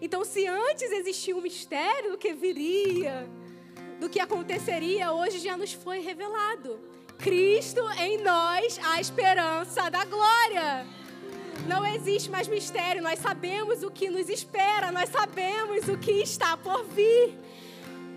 Então, 0.00 0.24
se 0.24 0.46
antes 0.46 0.90
existia 0.92 1.36
um 1.36 1.42
mistério 1.42 2.12
do 2.12 2.16
que 2.16 2.32
viria, 2.32 3.28
do 4.00 4.08
que 4.08 4.18
aconteceria, 4.18 5.12
hoje 5.12 5.38
já 5.38 5.56
nos 5.56 5.72
foi 5.72 6.00
revelado. 6.00 6.80
Cristo 7.18 7.82
em 7.98 8.22
nós, 8.22 8.80
a 8.82 9.00
esperança 9.00 9.90
da 9.90 10.04
glória. 10.06 10.86
Não 11.68 11.86
existe 11.86 12.30
mais 12.30 12.48
mistério, 12.48 13.02
nós 13.02 13.18
sabemos 13.18 13.82
o 13.82 13.90
que 13.90 14.08
nos 14.08 14.30
espera, 14.30 14.90
nós 14.90 15.10
sabemos 15.10 15.86
o 15.86 15.98
que 15.98 16.12
está 16.12 16.56
por 16.56 16.82
vir. 16.86 17.38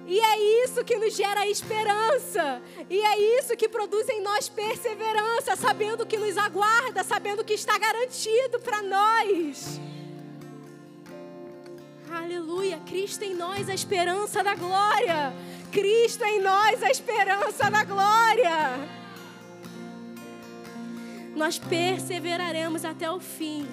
E 0.07 0.19
é 0.19 0.63
isso 0.63 0.83
que 0.83 0.97
nos 0.97 1.15
gera 1.15 1.45
esperança. 1.47 2.61
E 2.89 2.99
é 2.99 3.39
isso 3.39 3.55
que 3.57 3.67
produz 3.67 4.07
em 4.07 4.21
nós 4.21 4.47
perseverança, 4.47 5.55
sabendo 5.57 6.05
que 6.05 6.17
nos 6.17 6.37
aguarda, 6.37 7.03
sabendo 7.03 7.43
que 7.43 7.53
está 7.53 7.77
garantido 7.77 8.59
para 8.59 8.81
nós. 8.81 9.79
Aleluia, 12.09 12.79
Cristo 12.85 13.23
em 13.23 13.33
nós, 13.33 13.67
a 13.67 13.73
esperança 13.73 14.43
da 14.43 14.55
glória. 14.55 15.33
Cristo 15.73 16.23
em 16.23 16.39
nós, 16.39 16.83
a 16.83 16.91
esperança 16.91 17.71
da 17.71 17.83
glória. 17.83 18.77
Nós 21.35 21.57
perseveraremos 21.57 22.85
até 22.85 23.09
o 23.09 23.19
fim, 23.19 23.67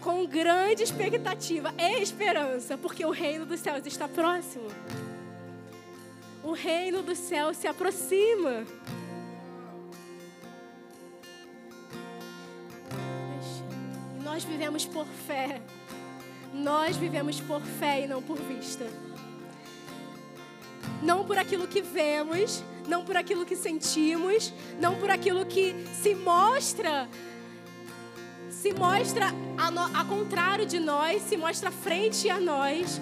com 0.00 0.26
grande 0.26 0.82
expectativa 0.82 1.72
e 1.78 2.02
esperança, 2.02 2.76
porque 2.76 3.06
o 3.06 3.12
reino 3.12 3.46
dos 3.46 3.60
céus 3.60 3.86
está 3.86 4.08
próximo. 4.08 4.66
O 6.42 6.50
reino 6.50 7.00
dos 7.00 7.18
céus 7.18 7.56
se 7.56 7.68
aproxima. 7.68 8.64
Nós 14.24 14.42
vivemos 14.42 14.84
por 14.84 15.06
fé. 15.06 15.62
Nós 16.52 16.96
vivemos 16.96 17.40
por 17.40 17.60
fé 17.60 18.02
e 18.02 18.08
não 18.08 18.20
por 18.20 18.36
vista 18.36 18.84
não 21.02 21.24
por 21.24 21.38
aquilo 21.38 21.66
que 21.66 21.82
vemos, 21.82 22.62
não 22.86 23.04
por 23.04 23.16
aquilo 23.16 23.44
que 23.44 23.56
sentimos, 23.56 24.52
não 24.80 24.96
por 24.96 25.10
aquilo 25.10 25.44
que 25.46 25.74
se 26.02 26.14
mostra 26.14 27.08
se 28.58 28.72
mostra 28.72 29.26
a, 29.56 29.70
no, 29.70 29.84
a 29.96 30.04
contrário 30.04 30.66
de 30.66 30.80
nós, 30.80 31.22
se 31.22 31.36
mostra 31.36 31.70
frente 31.70 32.28
a 32.28 32.40
nós, 32.40 33.00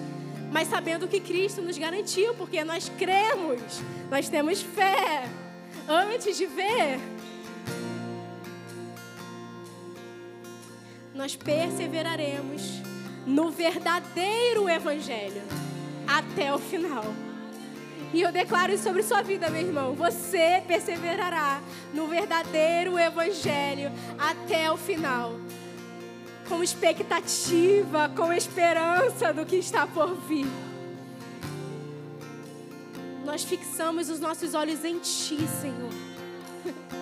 mas 0.51 0.67
sabendo 0.67 1.07
que 1.07 1.19
Cristo 1.19 1.61
nos 1.61 1.77
garantiu, 1.77 2.35
porque 2.35 2.63
nós 2.63 2.89
cremos, 2.97 3.59
nós 4.09 4.29
temos 4.29 4.61
fé 4.61 5.27
antes 5.87 6.37
de 6.37 6.45
ver. 6.45 6.99
Nós 11.15 11.35
perseveraremos 11.35 12.61
no 13.25 13.49
verdadeiro 13.49 14.69
Evangelho 14.69 15.41
até 16.07 16.53
o 16.53 16.59
final. 16.59 17.26
E 18.13 18.21
eu 18.21 18.31
declaro 18.31 18.73
isso 18.73 18.83
sobre 18.83 19.03
sua 19.03 19.21
vida, 19.21 19.49
meu 19.49 19.61
irmão. 19.61 19.93
Você 19.93 20.63
perseverará 20.67 21.61
no 21.93 22.07
verdadeiro 22.07 22.97
evangelho 22.97 23.91
até 24.17 24.71
o 24.71 24.77
final. 24.77 25.33
Com 26.47 26.63
expectativa, 26.63 28.09
com 28.15 28.31
esperança 28.31 29.33
do 29.33 29.45
que 29.45 29.57
está 29.57 29.85
por 29.85 30.15
vir. 30.15 30.47
Nós 33.25 33.43
fixamos 33.43 34.09
os 34.09 34.21
nossos 34.21 34.53
olhos 34.53 34.85
em 34.85 34.99
Ti, 34.99 35.37
Senhor. 35.61 35.91